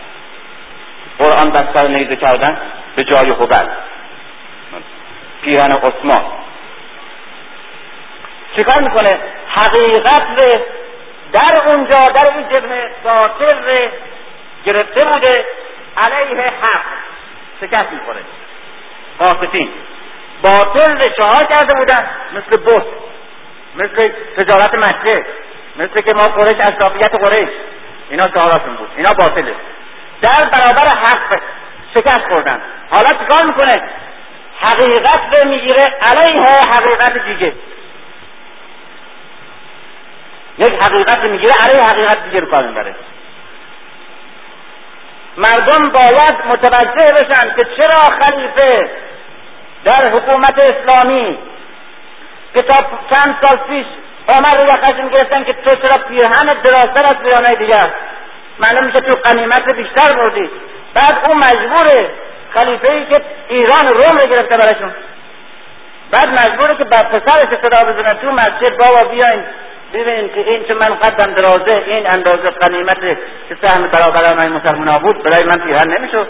[1.20, 2.62] قرآن بستر نیزه کردن
[2.96, 3.68] به جای هبل.
[5.42, 6.22] پیرن عثمان.
[8.58, 10.22] چیکار می‌کنه؟ حقیقت
[11.36, 12.46] در اونجا در این
[13.04, 13.92] باطل رو
[14.66, 15.46] گرفته بوده
[15.98, 16.86] علیه حق.
[17.62, 18.22] شکست می‌خوره.
[19.20, 19.70] قاسطین
[20.42, 22.86] باطل شعار کرده بودن مثل بوت
[23.76, 25.26] مثل تجارت مکه
[25.76, 27.50] مثل که ما قریش اشرافیت قریش.
[28.10, 28.90] اینا شعاراتون بود.
[28.98, 29.56] اینا باطله.
[30.22, 31.42] در برابر حق
[31.96, 32.62] شکست خوردن.
[32.92, 33.90] حالا چیکار می‌کنه؟
[34.60, 36.42] حقیقت رو می‌گیره علیه
[36.74, 37.54] حقیقت دیگه.
[40.58, 42.96] یک حقیقت می‌گیره علیه حقیقت دیگه رو کار می‌بره.
[45.38, 48.92] مردم باید متوجه بشن که چرا خلیفه
[49.84, 51.38] در حکومت اسلامی
[52.54, 52.74] که تا
[53.14, 53.86] چند سال پیش
[54.28, 57.94] عمر رو یخش گرفتن که تو چرا پیرهن دراستر از پیرهنهای دیگر؟
[58.60, 60.50] معلوم میشه تو قنیمت بیشتر بردی.
[60.94, 62.10] بعد اون مجبوره
[62.54, 64.94] خلیفه ای که ایران روم رو گرفته براشون
[66.12, 69.44] بعد مجبوره که بعد پسرش صدا بزنه تو مسجد بابا بیاین.
[69.96, 73.00] ببین که این چه من قدم درازه این اندازه قنیمت
[73.50, 76.28] که سهم برابر مسلمان ها بود برای من پیرهن نمی‌شد.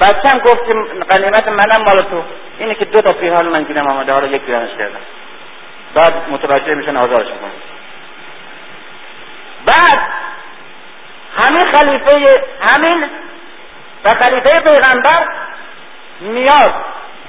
[0.00, 0.72] بچم گفت که
[1.08, 2.22] قنیمت منم مال تو.
[2.58, 5.00] اینه که دو تا پیرهن من گیرم آمده حالا یک پیرهنش کردم.
[5.94, 7.50] بعد متوجه میشن آزارش می‌کنه
[9.66, 10.00] بعد
[11.36, 13.04] همین خلیفه همین
[14.04, 15.26] و خلیفه پیغمبر
[16.20, 16.74] میاد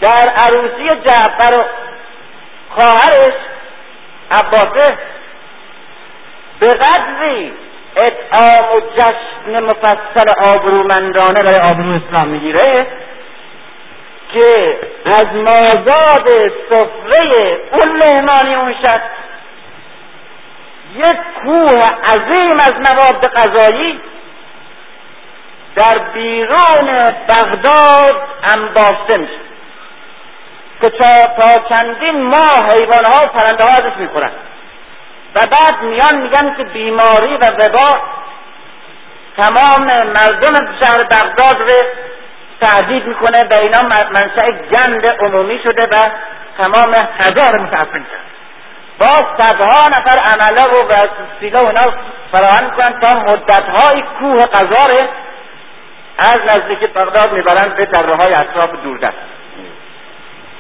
[0.01, 1.65] در عروسی جعفر و
[2.69, 3.33] خواهرش
[4.31, 4.97] عباسه
[6.59, 7.53] به قدری
[7.95, 12.87] اطعام و جشن مفصل آبرومندانه برای آبرو اسلام می‌گیره
[14.33, 16.27] که از مازاد
[16.69, 19.01] سفره اون مهمانی اون شد
[20.95, 21.81] یک کوه
[22.13, 24.01] عظیم از مواد غذایی
[25.75, 26.87] در بیرون
[27.27, 29.50] بغداد انباشته میشه.
[30.81, 30.89] که
[31.37, 34.31] تا چندین ماه حیوانها و پرنده ها ازش می‌خورن.
[35.35, 37.99] و بعد میان میگن که بیماری و وبا
[39.37, 41.87] تمام مردم شهر بغداد رو
[42.61, 45.99] تهدید می‌کنه و اینا منشأ گند عمومی شده و
[46.61, 48.31] تمام هزار متعفن کرد.
[48.99, 51.93] با صدها نفر عمله و وسیله اینا
[52.31, 55.09] فراهم می‌کنن تا مدتهای کوه قذاره
[56.19, 59.40] از نزدیک بغداد می‌برند به دره های اطراف دوردست.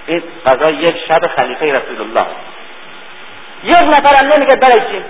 [0.07, 2.25] این قضا یک شب خلیفه رسول الله
[3.63, 5.03] یک نفر هم نمیگه برای چی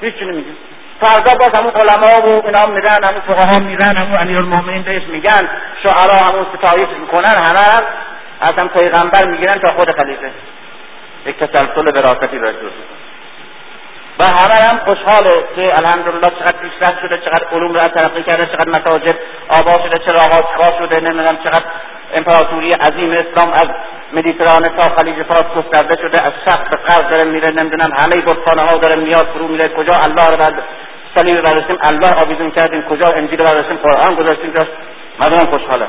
[0.00, 0.50] هیچی نمیگه.
[1.00, 5.48] فردا باز همون علما و اینا میرن همون فقها میرن همون امیر المؤمنین بهش میگن
[5.82, 7.86] شعرا همون ستایش می‌کنن همه
[8.40, 10.30] از هم پیغمبر می‌گیرن تا خود خلیفه.
[11.26, 11.82] یک تسلسل
[12.40, 13.01] باید درست
[14.22, 18.68] و همه هم خوشحاله که الحمدلله چقدر پیشرفت شده چقدر علوم را ترقی کرده چقدر
[18.68, 19.16] مساجد
[19.48, 21.64] آباد شده چرا آغاز شده نمی‌دونم چقدر
[22.18, 23.68] امپراتوری عظیم اسلام از
[24.12, 28.62] مدیترانه تا خلیج فارس گسترده شده از شرق به غرب داره میره نمی‌دونم همه بتخانه
[28.62, 30.62] ها داره میاد فرو میره کجا الله رو بعد
[31.16, 34.66] صلیب برداشتیم الله آویزون کردیم کجا انجیل برداشتیم قرآن گذاشتیم جاش.
[35.18, 35.86] مردم خوشحاله.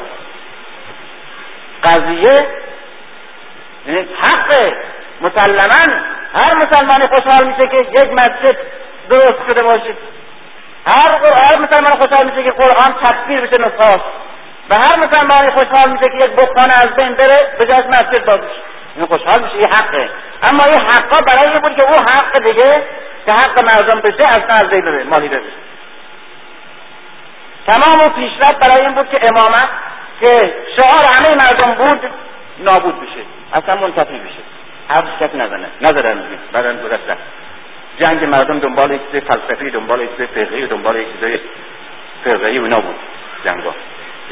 [1.83, 2.47] قضیه
[3.87, 4.73] یعنی حق
[5.21, 6.03] مسلما
[6.33, 8.57] هر مسلمانی خوشحال میشه که یک مسجد
[9.09, 9.93] درست شده باشه.
[10.87, 14.01] هر هر مسلمان خوشحال میشه که قرآن تفسیر بشه نسخه
[14.69, 18.39] و هر مسلمانی خوشحال میشه که یک بتخانه از بین بره به جاش مسجد باز
[18.95, 20.09] این خوشحال میشه این حقه.
[20.43, 22.83] اما این حقا برای این بود که او حق دیگه
[23.25, 25.53] که حق مردم بشه اصلا از بین بره مالی بشه.
[27.67, 29.69] تمام اون پیشرفت برای این بود که امامت
[30.19, 32.11] که شعار همه مردم بود
[32.59, 33.25] نابود بشه.
[33.53, 34.43] اصلا منتفی بشه.
[34.89, 35.67] حرف کسی نزنه.
[35.81, 36.23] نزدن
[36.53, 37.17] بعدا گذشتن
[37.99, 41.41] جنگ مردم دنبال یک چیز فلسفی دنبال یک چیز فقهی دنبال یک چیز
[42.25, 42.95] و اینا بود.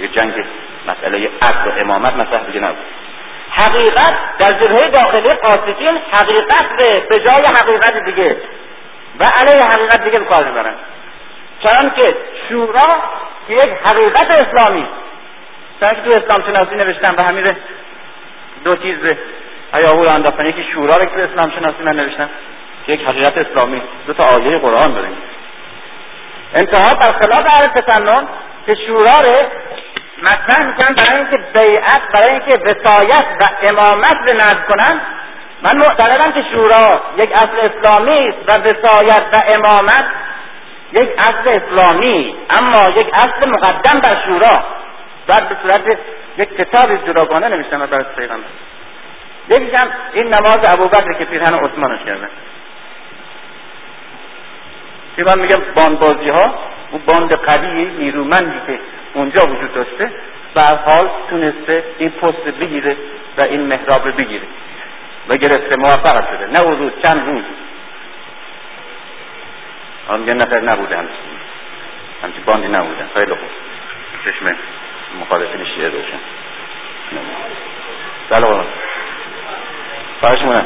[0.01, 0.45] یه جنگ
[0.87, 2.85] مسئله عقل و امامت مثلا دیگه نبود.
[3.51, 6.77] حقیقت در جبهه داخلی قاسدین حقیقت
[7.09, 8.37] به جای حقیقت دیگه.
[9.19, 10.73] و علیه حقیقت دیگه کار می‌برن.
[11.63, 12.17] چون که
[12.49, 12.87] شورا
[13.47, 14.87] که یک حقیقت اسلامی.
[15.79, 17.47] چون که تو اسلام شناسی نوشتن به همین
[18.63, 18.97] دو چیز
[19.74, 22.30] هیاهو انداختن یکی شورا رو که اسلام شناسی من نوشتم
[22.86, 25.17] که یک حقیقت اسلامی دو تا آیه قرآن داریم.
[26.55, 28.28] انتها برخلاف اهل تسنن
[28.67, 29.47] که شورا رو
[30.24, 35.01] مطرح می‌کنن برای اینکه بیعت برای اینکه وسایت و امامت رو نزد کنن.
[35.61, 40.05] من معتقدم که شورا یک اصل اسلامی است و وسایت و امامت
[40.93, 44.63] یک اصل اسلامی اما یک اصل مقدم بر شورا.
[45.28, 45.82] بعد به صورت
[46.38, 48.47] یک کتاب جداگانه نمیشتم برای پیغمبر.
[49.51, 52.29] یکیشم این نماز ابوبکر که پیرهن عثمانش کردن
[55.15, 56.59] که من میگم؟ باندبازی ها
[56.91, 58.79] اون باند قوی نیرومندی که
[59.13, 60.11] اونجا وجود داشته
[60.53, 62.97] به حال تونسته این پست بگیره
[63.37, 64.47] و این محراب بگیره
[65.27, 66.47] و گرفته موفق شده.
[66.47, 67.43] نه روز چند روز.
[70.07, 71.15] آن میگه نفر نبوده همچین
[72.23, 73.05] همچین باندی نبوده.
[73.13, 73.49] خیلی خوب.
[74.25, 74.55] چشم
[75.21, 76.19] مخالفین شیعه روشن
[78.29, 78.45] بله
[80.22, 80.65] خواهش مونم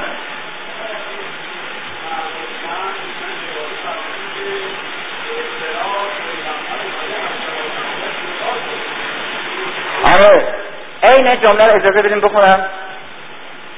[10.03, 10.55] آره
[11.03, 12.65] عین جمله رو اجازه بدیم بخونم.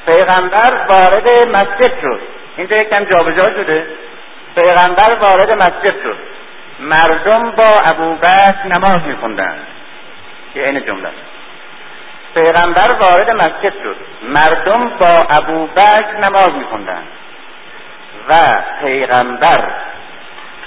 [0.06, 2.20] پیغمبر وارد مسجد شد.
[2.58, 3.88] اینجا یکم جابجا شده.
[4.56, 6.18] پیغمبر وارد مسجد شد.
[6.80, 9.58] مردم با ابوبکر نماز میخوندن
[10.54, 11.10] که این جمله
[12.42, 13.96] پیغمبر وارد مسجد شد.
[14.24, 17.04] مردم با ابوبکر نماز میخوندن.
[18.30, 18.34] و
[18.82, 19.72] پیغمبر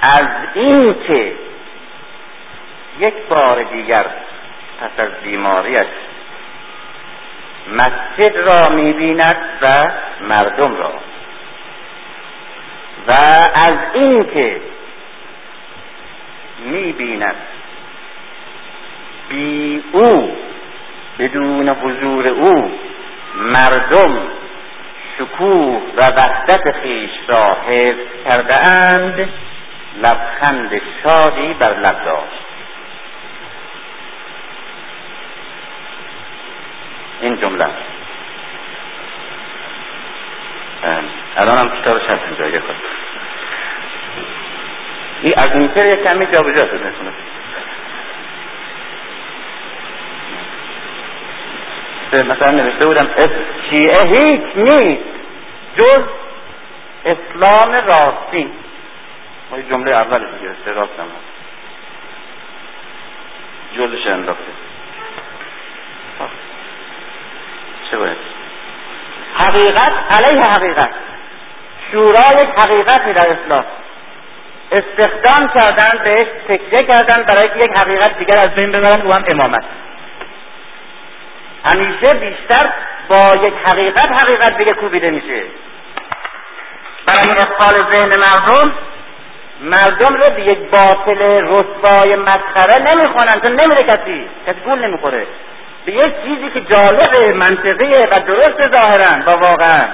[0.02, 1.32] از این که
[2.98, 4.06] یک بار دیگر
[4.80, 5.88] پس از بیماریش
[7.72, 9.66] مسجد را می‌بیند و
[10.20, 10.92] مردم را.
[13.08, 13.12] و
[13.54, 14.60] از اینکه
[16.58, 17.36] می‌بیند
[19.28, 20.36] بی او
[21.20, 22.78] بدون حضور او
[23.36, 24.18] مردم
[25.18, 29.28] شکوه و وحدت خیش را حفظ کرده اند
[30.02, 32.44] لبخند شادی بر لب داشت.
[37.20, 37.64] این جمله.
[41.36, 42.62] الان هم کتابش هست اینجا یک
[45.22, 46.92] این از یک کمی جا بجا شده
[52.14, 53.08] مثلا نوشته بودم
[53.70, 55.02] شیعه هیچ نیست.
[55.76, 56.02] جز
[57.04, 58.50] اسلام راستی.
[59.50, 61.06] ما جمله اول دیگه راستم
[63.76, 64.52] جزش انداخته.
[67.90, 68.16] چه باید؟
[69.34, 70.90] حقیقت علیه حقیقت.
[71.92, 73.64] شورا یک حقیقتی در اسلام.
[74.72, 79.24] استخدام کردن بهش تکیه کردن برای که یک حقیقت دیگر از بین ببرن او هم
[79.34, 79.64] امامت.
[81.64, 82.70] همیشه بیشتر
[83.08, 85.42] با یک حقیقت حقیقت دیگه کوبیده میشه.
[87.06, 88.72] برای اقفال ذهن مردم
[89.60, 95.26] مردم رو به یک باطل رسوای مسخره نمی‌خونن چون نمیره کسی کسی گول نمی‌خوره.
[95.86, 99.88] به یک چیزی که جالب منطقیه و درست ظاهرا با واقعا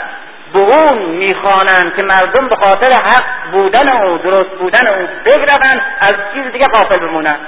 [0.53, 6.15] به اون می‌خوانند که مردم به خاطر حق بودن او درست بودن او بگردن از
[6.35, 7.39] چیز دیگه قافل بمونن.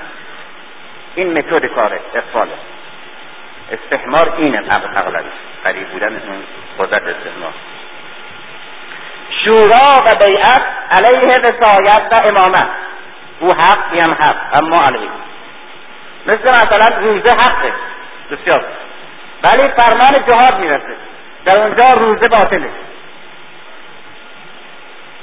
[1.14, 2.52] این متد کاره اقفاله
[3.72, 4.58] استحمار اینه
[5.02, 5.32] اغلبش
[5.64, 6.44] قریب بودن اون
[6.78, 7.52] قدرت استحمار
[9.44, 12.68] شورا و بیعت علیه وسایت و امامت.
[13.40, 15.10] او حق هم حق اما علیه.
[16.26, 17.72] مثل مثلا روزه حقه.
[18.30, 18.64] بسیار.
[19.44, 20.96] ولی فرمان جهاد می‌رسه.
[21.44, 22.70] در اونجا روزه باطله.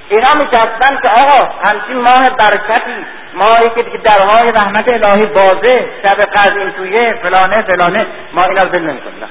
[0.09, 3.05] اینا می‌کردن که آقا همچین ماه برکتی
[3.35, 8.07] ماهی که درهای رحمت الهی بازه شب قدر این تویه فلانه فلانه.
[8.33, 9.27] ما اینا رو دل نمی‌کنیم نه.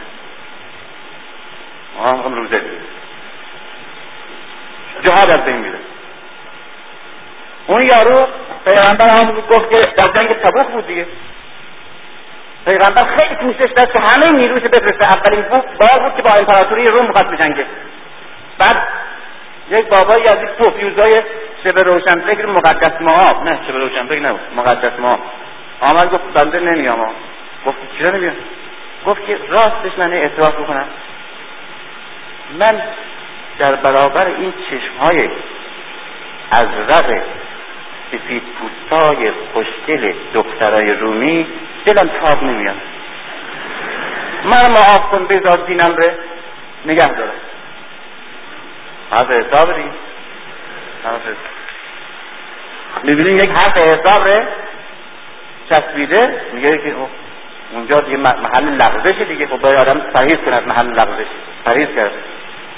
[1.98, 2.80] ما هم روزه دیم
[5.02, 5.78] جهاد از بین میره
[7.66, 8.26] اون یارو
[8.68, 11.06] پیغمبر هم گفت که در جنگ تبوک بود دیگه.
[12.66, 17.06] پیغمبر خیلی کوشش داشت که همه نیروش بفرسته اولین بار بود که با امپراتوری روم
[17.06, 17.66] می‌خواست بجنگه
[18.58, 18.88] بعد
[19.70, 21.12] یک بابایی از این توفیوزای
[21.64, 24.40] شبه روشنفکر مقدس معاب نه شبه روشنفکر نبود.
[24.56, 25.20] مقدس معاب
[25.80, 26.98] آمد گفت بنده نمیام
[27.66, 28.34] گفت چرا نمیام
[29.06, 30.86] گفت که راستش من اعتراف بکنم
[32.58, 32.82] من
[33.58, 35.30] در برابر این چشمهای
[36.50, 37.22] از رق
[38.12, 41.46] سفید پوستای خوشگل دخترای رومی
[41.86, 42.76] دلم تاب نمیاد.
[44.44, 46.18] من معاف کن بذار دینم ره
[46.86, 47.32] نگه دارم.
[49.14, 49.90] حرف حساب دی
[53.02, 54.48] می‌بینیم یک حرف حساب ره
[55.70, 56.94] چسبیده میگه که
[57.72, 59.46] اونجا دیگه محل لغزش دیگه.
[59.46, 61.26] خب باید آدم پرهیز کنه از محل لغزش
[61.66, 62.10] پرهیز کرد.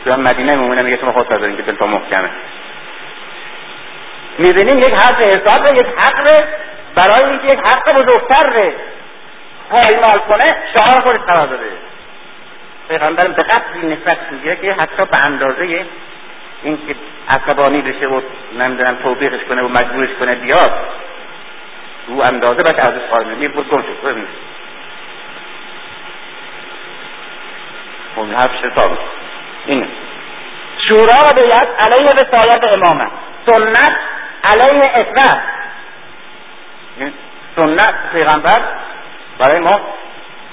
[0.04, 2.30] تو مدینه مومنه میگه شما خود دارین که دلتا محکمه.
[4.38, 6.44] می‌بینیم یک حق حساب یک حق
[6.94, 8.72] برای اینکه یک حق بزرگتر
[9.70, 11.64] پایمال کنه شعار خودش قرار داده.
[12.88, 15.86] پیغمبر به قدری نفرت می‌گیره که حتی به اندازه
[16.66, 16.96] اینکه
[17.28, 18.20] عصبانی بشه و
[18.58, 20.72] نمی‌دونم توبیخش کنه و مجبورش کنه بیاد
[22.08, 24.28] رو اندازه باید ازش خواهد میگه بود گم شد ببینید
[28.16, 28.98] اون حرف شتاب.
[29.66, 29.88] اینه.
[30.88, 33.06] شورا و بیعت علیه وسایت امامه.
[33.46, 33.96] سنت
[34.44, 35.42] علیه اطلاع
[37.56, 38.60] سنت پیغمبر
[39.38, 39.80] برای ما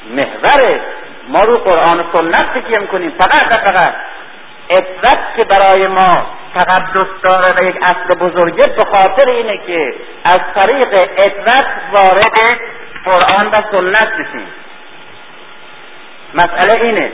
[0.09, 0.81] محور
[1.27, 3.11] ما رو قرآن و سنت تکیه می‌کنیم.
[3.19, 3.93] فقط فقط.
[4.73, 10.39] اطرت که برای ما تقدس داره و یک اصل بزرگه به خاطر اینه که از
[10.55, 12.59] طریق اطرت وارد
[13.05, 14.47] قرآن و سنت بشیم
[16.33, 17.11] مسئله اینه.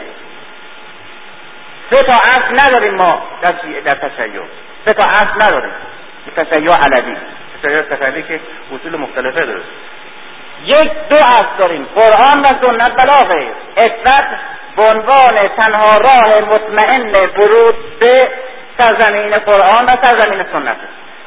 [1.90, 3.52] سه تا اصل نداریم ما در,
[3.86, 4.42] در تشیع.
[4.86, 5.72] سه تا اصل نداریم.
[6.38, 7.18] تشیع علوی.
[7.64, 8.40] تشیع تشیعی که
[8.76, 9.62] اصول مختلفه داره.
[10.66, 11.88] یک دو اصل داریم.
[11.96, 13.52] قرآن و سنت بلاغه.
[13.78, 14.40] اطرت
[14.80, 18.32] به عنوان تنها راه مطمئن ورود به
[18.78, 20.78] سرزمین قرآن و سرزمین سنت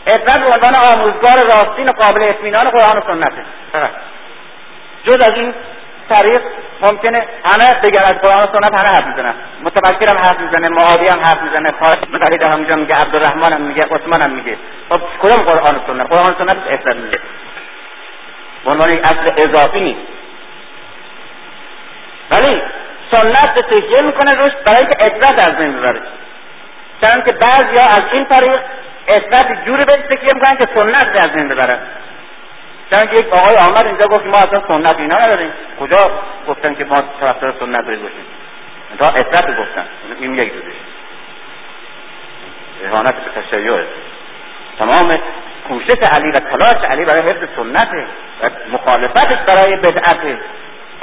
[0.06, 3.32] اطرت به عنوان آموزگار راستین و قابل اطمینان قرآن و سنت
[5.04, 5.54] جز از این
[6.08, 6.40] طریق
[6.80, 9.34] ممکنه همه بگن از قرآن و سنت همه حرف می‌زنن.
[9.62, 13.82] متفکر هم حرف می‌زنه معادی هم حرف می‌زنه فارس متحد همونجا میگه عبدالرحمن هم میگه
[13.84, 14.56] عثمان هم میگه.
[14.90, 17.18] خب کدوم قرآن و سنت؟ قرآن و سنت اطرت میگه.
[18.64, 20.00] به عنوان اصل اضافی نیست.
[22.30, 22.62] ولی
[23.12, 26.00] سنت تکیه می‌کنه روش برای اینکه اطرت از بین ببره.
[27.02, 28.60] چون که بعضی ها از این طریق
[29.08, 31.78] اطرت جوری به تکیه می‌کنن که سنت از بین ببرن.
[32.92, 35.52] که یک آقای آمد اینجا گفت ما اصلا سنت اینا نداریم.
[35.80, 36.10] کجا
[36.48, 38.26] گفتن که ما طرفدار سنت باید باشیم
[38.98, 39.86] تا اطرت گفتن.
[40.20, 40.74] این یک جوریش
[42.84, 43.84] اهانت به تشیع
[44.78, 45.20] تمام
[45.68, 48.06] کوشش علی و تلاش علی برای حفظ سنته
[48.42, 50.38] و مخالفتش برای بدعته.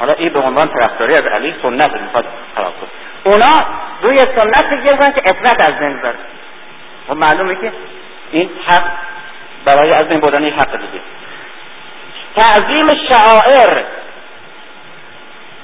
[0.00, 2.24] حالا این به عنوان طرفداری از علی سنت می‌خواد
[2.54, 2.90] کنه.
[3.24, 3.66] اونا
[4.02, 6.00] روی سنت تکیه که اطرت از بین
[7.08, 7.72] و معلومه که
[8.30, 8.84] این حق
[9.64, 11.00] برای از بین حق دیگه.
[12.36, 13.84] تعظیم شعائر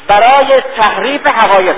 [0.08, 1.76] برای تحریف حقایق.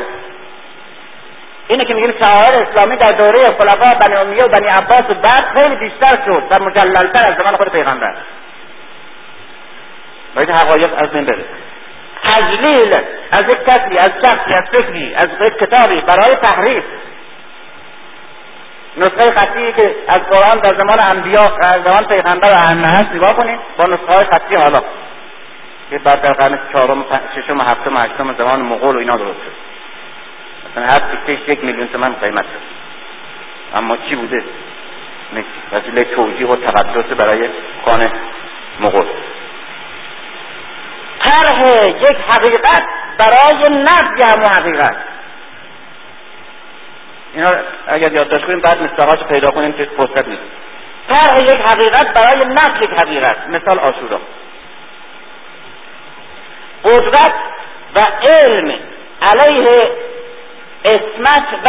[1.68, 5.44] اینه که میگیم شعائر اسلامی در دوره خلفا بنی امیه و بنی عباس و بعد
[5.54, 8.14] خیلی بیشتر شد و مجللتر از زمان خود پیغمبر.
[10.36, 11.44] باید حقایق از بین بره.
[12.28, 12.94] تجلیل
[13.32, 16.84] از یک کسی از شخصی از فکری از یک کتابی برای تحریف.
[18.96, 23.60] نسخه خطی که از قرآن در زمان انبیا از زمان پیغمبر و هست نگاه کنید.
[23.76, 24.88] با نسخه های خطی حالا.
[25.90, 27.04] که بعد در قرن چهارم
[27.34, 29.52] ششم هفتم هشتم زمان مغول و اینا درست شد.
[30.70, 32.78] مثلا هر تیکش یک میلیون تومن قیمت شد
[33.74, 34.44] اما چی بوده؟
[35.72, 37.48] وسیله توجیه و تقدس برای
[37.84, 38.06] خانه
[38.80, 39.06] مغول.
[41.28, 42.82] طرح یک حقیقت
[43.18, 44.96] برای نفی همون حقیقت.
[47.34, 47.50] اینا
[47.86, 50.42] اگر یادداشت کنیم بعد مثالهاش پیدا کنیم که فرصت نیست.
[51.08, 53.36] طرح یک حقیقت برای نفی یک حقیقت.
[53.48, 54.20] مثال آشورا.
[56.84, 57.34] قدرت
[57.94, 58.78] و علم
[59.22, 59.72] علیه
[60.84, 61.68] اسمت و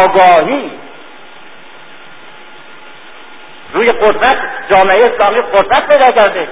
[0.00, 0.70] آگاهی.
[3.72, 4.38] روی قدرت
[4.74, 6.48] جامعه اسلامی قدرت پیدا کرده.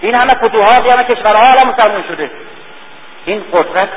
[0.00, 2.30] این همه فتوحات همه کشورها حالا مسلمون شده.
[3.24, 3.88] این قدرت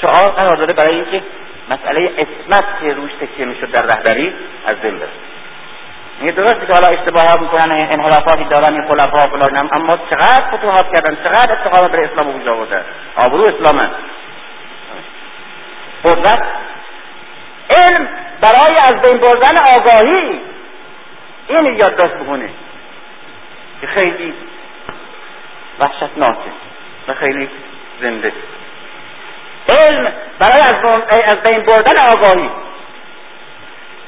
[0.00, 1.22] شعار قرار داده برای اینکه
[1.70, 4.34] مسئله اسمت که روش تکیه می‌شد در رهبری
[4.66, 5.08] از بین بره.
[6.20, 9.68] میگه درسته که حالا اشتباهات می‌کنن انحرافاتی دارن این خلفا فلان.
[9.72, 12.84] اما چقدر فتوحات کردن چقدر استقامت برای اسلام وجود آوردن؟
[13.16, 13.90] آبرو اسلام
[16.04, 16.42] قدرت
[17.70, 18.08] علم
[18.40, 20.40] برای از بین بردن آگاهی
[21.48, 22.50] این یادداشت بکنه
[23.80, 24.34] که خیلی
[25.80, 26.50] وحشتناکه
[27.08, 27.50] و خیلی
[28.00, 28.32] زنده.
[29.68, 30.62] علم برای
[31.24, 32.50] از بین بردن آگاهی.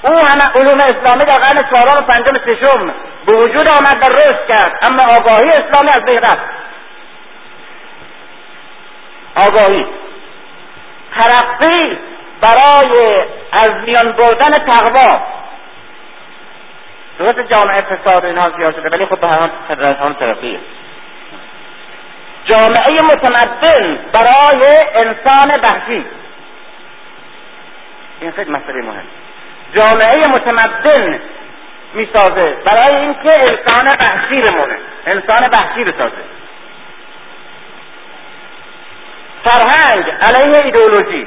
[0.04, 2.94] او همه علوم اسلامی در قرن چهارم و پنجم ششم
[3.26, 6.62] به وجود آمد و رشد کرد اما آگاهی اسلامی از بین رفت.
[9.34, 9.86] آگاهی.
[11.14, 11.98] ترقی
[12.40, 13.16] برای
[13.52, 15.22] از میان بردن تقوا.
[17.18, 20.60] درست جامعه فساد اینها زیاد شده ولی خب به هر حال ترقیه.
[22.44, 26.04] جامعه متمدن برای انسان بحثی
[28.20, 29.04] این خیلی مسئله مهم.
[29.74, 31.20] جامعه متمدن
[31.94, 34.76] می‌سازه برای اینکه انسان بحثی بمونه.
[35.06, 36.22] انسان بحثی بسازه.
[39.44, 41.26] فرهنگ علیه ایدئولوژی.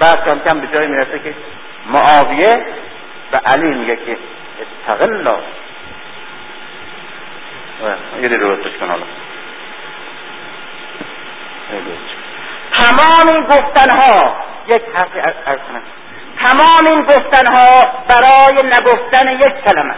[0.00, 1.34] بعد کم کم به جای می‌رسه که
[1.86, 2.66] معاویه
[3.30, 4.18] به علی میگه که
[4.60, 5.40] استقلا
[8.22, 9.04] یه درستش کن حالا.
[12.78, 14.36] تمام این گفتنها
[14.66, 15.82] یک حرفی از کنم
[16.38, 17.66] تمام این گفتنها
[18.08, 19.94] برای نگفتن یک کلمه.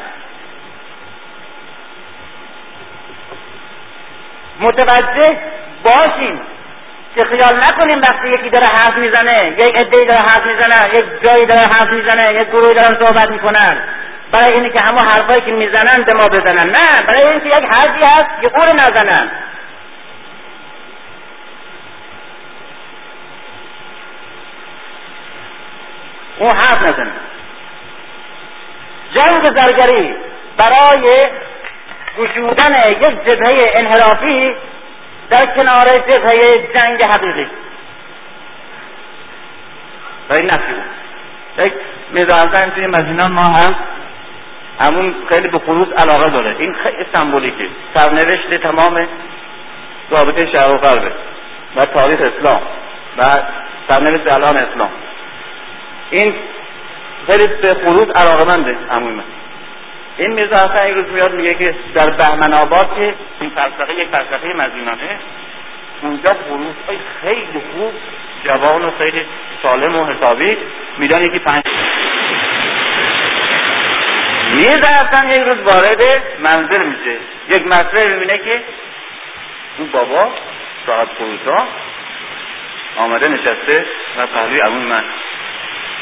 [4.60, 5.38] متوجه
[5.84, 6.40] باشیم
[7.16, 11.46] که خیال نکنیم وقتی یکی داره حرف می‌زنه یک عدهای داره حرف می‌زنه یک جایی
[11.46, 13.84] داره حرف می‌زنه یک گروهی دارن صحبت می‌کنن.
[14.32, 16.70] برای اینی که همه حرفایی که می‌زنن به ما بزنن.
[16.70, 19.30] نه برای اینکه یک حرفی هست که او نزنن.
[26.38, 27.12] او حرف نزنه
[29.14, 30.14] جنگ زرگری
[30.56, 31.30] برای
[32.18, 34.56] گشودن یک جبهه انحرافی
[35.30, 37.46] در کنار جبهه جنگ حقیقی.
[40.28, 40.74] برای نفی
[41.58, 41.72] یک
[42.10, 43.74] میزارزن توی مزینان ما هم
[44.86, 46.56] همون خیلی به خروج علاقه داره.
[46.58, 47.68] این خیلی سمبولیکه.
[47.94, 49.08] سرنوشت تمام
[50.10, 51.12] رابطه شهر و غربه
[51.76, 52.60] و تاریخ اسلام
[53.18, 53.22] و
[53.88, 54.90] سرنوشت الان اسلام.
[56.10, 56.34] این
[57.26, 59.22] خیلی به خروج علاقه منده همون
[60.16, 64.08] این میرزا حسن این روز میاد میگه که در بهمن آباد که این فلسفه یک
[64.08, 65.18] فلسفه مزینانه
[66.02, 67.92] اونجا خروج خیلی خوب
[68.48, 69.26] جوان و خیلی
[69.62, 70.56] سالم و حسابی
[70.98, 71.62] میدان یکی پنج
[74.52, 77.16] میرزا حسن یک روز وارد منظر میشه.
[77.48, 78.62] یک مسئله می‌بینه که
[79.78, 80.34] اون بابا
[80.86, 81.66] صاحب فروشا
[82.96, 83.86] آمده نشسته
[84.18, 85.04] و پهلوی امون من.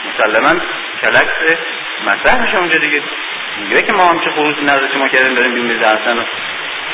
[0.08, 0.60] مسلما
[1.00, 1.58] کلکس
[2.06, 3.02] مطرح میشه اونجا دیگه.
[3.68, 6.24] میگه که ما هم چه خروج نظر شما کردیم داریم بیم میرزا حسن و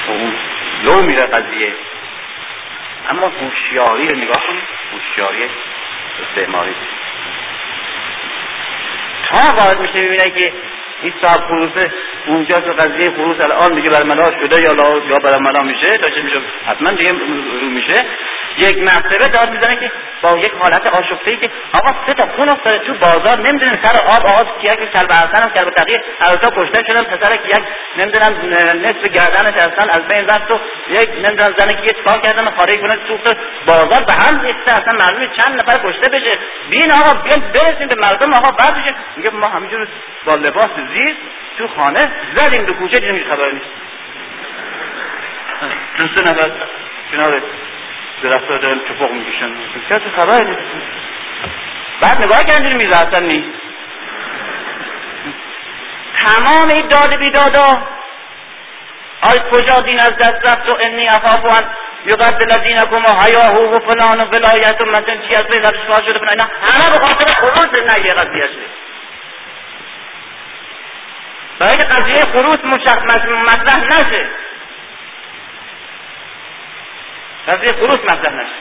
[0.09, 0.35] اون
[0.83, 1.73] لو میره قضیه.
[3.11, 4.63] اما هوشیاری رو نگاه کنید.
[4.93, 5.51] هوشیاری
[6.29, 6.75] استعماری.
[9.29, 10.53] تا وارد میشه می‌بینه که
[11.03, 11.90] این صاحب خروسه
[12.26, 14.72] اونجا که قضیه خروس الان دیگه برملا شده یا
[15.11, 17.11] یا برملا میشه تا چه میشه؟ حتما دیگه
[17.62, 17.94] رو میشه.
[18.59, 19.92] یک مرتبه داد می‌زنه که
[20.22, 24.03] با یک حالت آشفته ای که آقا سه تا خون افتاده تو بازار نمی‌دونن سر
[24.03, 25.72] آب آقا کیک کلب حسن هم کلب
[26.24, 27.64] هر تا کشته شدن پسر کیک
[27.97, 32.44] نمی‌دونم نصف گردنش اصلا از بین رفت و یک نمی‌دونم زنه که یه چیکار کردن
[32.44, 33.36] خارج کنه سوخت
[33.66, 34.72] بازار به هم ریخته.
[34.74, 36.32] اصلا معلومه چند نفر کشته بشه؟
[36.70, 38.76] بین آقا بیان برسیم به مردم آقا بعد
[39.16, 39.88] میگه ما همینجور
[40.24, 41.20] با لباس زیست
[41.59, 43.66] تو خانه زدیم دو کوچه دیدیم خبر نیست.
[45.99, 46.51] دو سه نفر
[47.12, 47.43] کنار
[48.22, 49.51] درخت دارن چپق می‌کشن.
[49.91, 50.61] کسی خبر نیست؟
[52.01, 53.59] بعد نگاه کردیم میزه اصلا نیست.
[56.24, 57.66] تمام این داد بیدادا.
[59.22, 61.70] آی کجا دین از دست رفت و انی افافو ان
[62.07, 66.51] یقبل دینکم و حیاهو و فلان و ولایت و مثلا چی از بین شده فلان
[66.62, 68.49] همه به خاطر خروج نه یه قضیه
[71.59, 74.27] برای قضیه خروس مطرح نشه.
[77.49, 78.57] قضیه خروس مطرح نشه.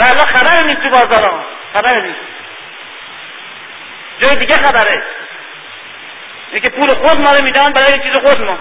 [0.00, 1.46] الان خبر نیست تو بازار ها.
[1.74, 2.20] خبر نیست.
[4.18, 5.02] جای دیگه خبره.
[6.48, 8.58] اینه که پول خود ما رو میدن برای چیز خود ما.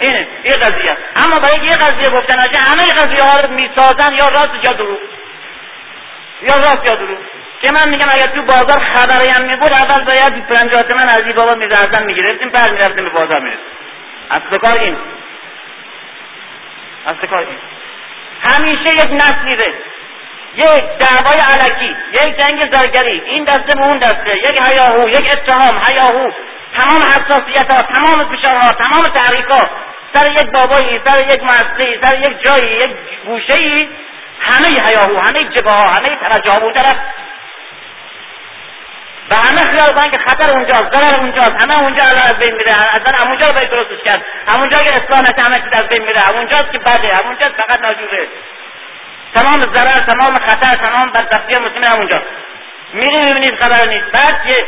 [0.00, 4.28] اینه این قضیه اما برای یه قضیه گفتن نشه همه قضیه ها رو می‌سازن یا
[4.32, 5.00] راست یا دروغ.
[6.42, 7.18] یا راست یا دروغ.
[7.62, 11.32] که من میگم اگر تو بازار خبری هم میبود اول باید پنجات من از این
[11.32, 13.64] بابا میزرزن می‌گرفتیم بعد می‌رفتیم به بازار می‌رسیم
[14.30, 14.96] اصل کار این.
[17.06, 17.58] اصل کار این.
[18.52, 19.74] همیشه یک نسلیره
[20.54, 23.22] یک دعوای علکی یک جنگ زرگری.
[23.26, 24.38] این دسته به اون دسته.
[24.38, 26.30] یک هیاهو یک اتهام هیاهو
[26.80, 29.60] تمام حساسیت ها تمام فشارها تمام تحریک ها
[30.14, 32.90] سر یک بابایی سر یک مؤسسه سر یک جایی یک
[33.26, 33.88] گوشه ای
[34.40, 36.92] همه هیاهو همه جبه همه توجه ها
[39.32, 41.56] و همه خیال کنن که خطر اونجاست ضرر اونجاست.
[41.62, 42.72] همه اونجا الان از بین میره.
[42.96, 44.22] اصلا همونجا رو باید درستش کرد.
[44.52, 46.20] همونجا که اصلاح همه چیز از بین میره.
[46.28, 47.14] همونجاست که بده.
[47.20, 48.26] همونجاست فقط ناجوره.
[49.34, 52.22] تمام ضرر تمام خطر تمام بدبختی مسلم همونجا
[52.92, 54.06] میری می‌بینید خبر نیست.
[54.12, 54.66] بعد که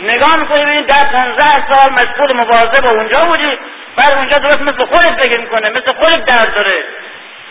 [0.00, 3.58] نگاه می‌کنی ببینید در پانزده سال مشغول مبارزه با اونجا بودی.
[3.96, 6.84] بعد اونجا درست مثل خودت فکر می‌کنه مثل خودت درد داره.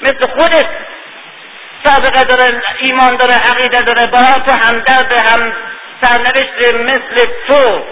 [0.02, 0.68] مثل خودت
[1.84, 5.54] سابقه داره ایمان داره عقیده داره با تو همدرد هم
[6.04, 7.86] سرنوشت مثل تو.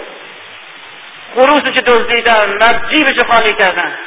[1.34, 3.98] خروسش دزدیدن و جیبش خالی کردن.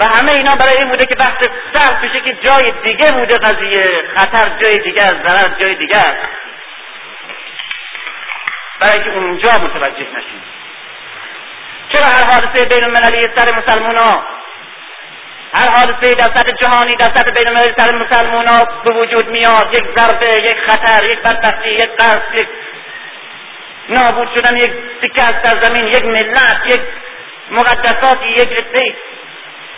[0.00, 4.02] و همه اینا برای این بوده که وقت سخت بشه که جای دیگه بوده قضیه.
[4.16, 6.28] خطر جای دیگه است ضرر جای دیگه است.
[8.80, 10.42] برای که اونجا متوجه نشیم.
[11.92, 14.39] چرا هر حادثه بین المللی سر مسلمان ها
[15.54, 19.68] هر حادثه در سطح جهانی در سطح بین سر مسلمان ها به وجود میاد.
[19.72, 22.48] یک ضربه یک خطر یک بدبختی یک قرص یک
[23.88, 24.72] نابود شدن یک
[25.02, 26.80] تکه از سرزمین یک ملت یک
[27.50, 28.94] مقدساتی یک رده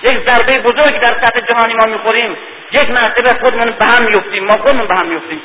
[0.02, 2.36] یک ضربه بزرگ در سطح جهانی ما می‌خوریم.
[2.72, 5.42] یک مرتبه خودمون به هم میفتیم ما خودمون به هم میفتیم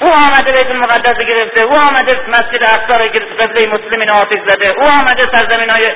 [0.00, 1.66] او آمده بیت المقدس گرفته.
[1.66, 3.46] او آمده مسجد اقصا را گرفته.
[3.46, 4.70] قبله مسلمین آتش زده.
[4.76, 5.94] او آمده سرزمین های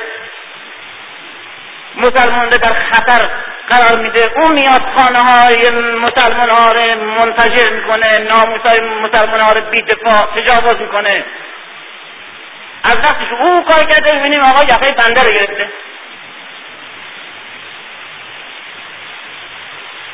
[1.99, 3.31] مسلمان در خطر
[3.69, 4.23] قرار میده.
[4.37, 9.83] او میاد خانه های مسلمان ها رو منتجر می‌کنه ناموس های مسلمان ها رو بی
[9.83, 11.25] دفاع تجاوز می‌کنه.
[12.85, 15.69] از وقتش او کار کرده می‌بینیم آقا یقه بنده رو گرفته.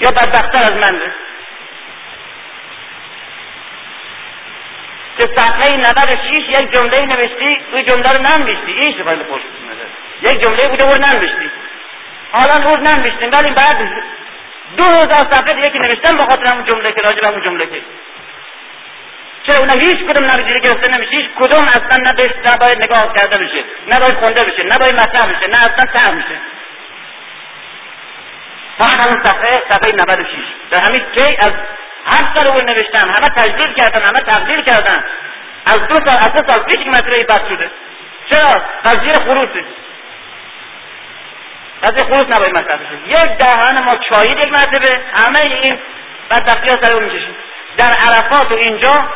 [0.00, 1.12] یا بدبختتر از من
[5.18, 8.72] که صفحه 96 یک جمله نوشتی توی جمله رو ننوشتی.
[8.72, 9.42] این سفایل خوش
[10.22, 11.50] یک جمله بوده رو ننوشتی.
[12.34, 13.78] حالا روز ننوشتیم ولی بعد
[14.76, 17.82] دو هزار صفحه دیگه که نوشتم به خاطر همون جمله که راجع همون جمله که
[19.46, 23.64] چرا اونا هیچ کدوم نتیجه گرفته نمیشه هیچ کدوم اصلا نه نباید نگاه کرده بشه
[23.88, 26.40] نباید خونده بشه نباید مطرح بشه نه اصلا سر میشه.
[28.78, 30.28] فقط همون صفحه صفحه 96
[30.70, 31.52] در همین کی از
[32.06, 35.04] هر سال رو نوشتن همه تجدید کردن همه تقدیر کردن.
[35.66, 37.70] از دو سال از دو سال پیش این مسئله بد شده.
[38.30, 38.48] چرا؟
[38.84, 39.64] قضیه خروسه.
[41.84, 43.08] قضیه خروس نباید مطرح بشه.
[43.08, 45.78] یک دهان ما چایید یک مرتبه همه این
[46.30, 47.36] بدبختی ها می‌کشیم
[47.76, 49.08] در عرفات و اینجا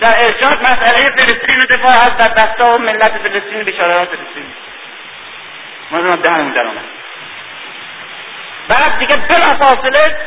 [0.00, 4.46] در ارشاد مسئله فلسطین و دفاع از بدبختا و ملت فلسطین بیچارهها فلسطین.
[5.90, 6.84] ما دهنمون در آمد
[8.68, 10.18] بعد دیگه بلا فاصله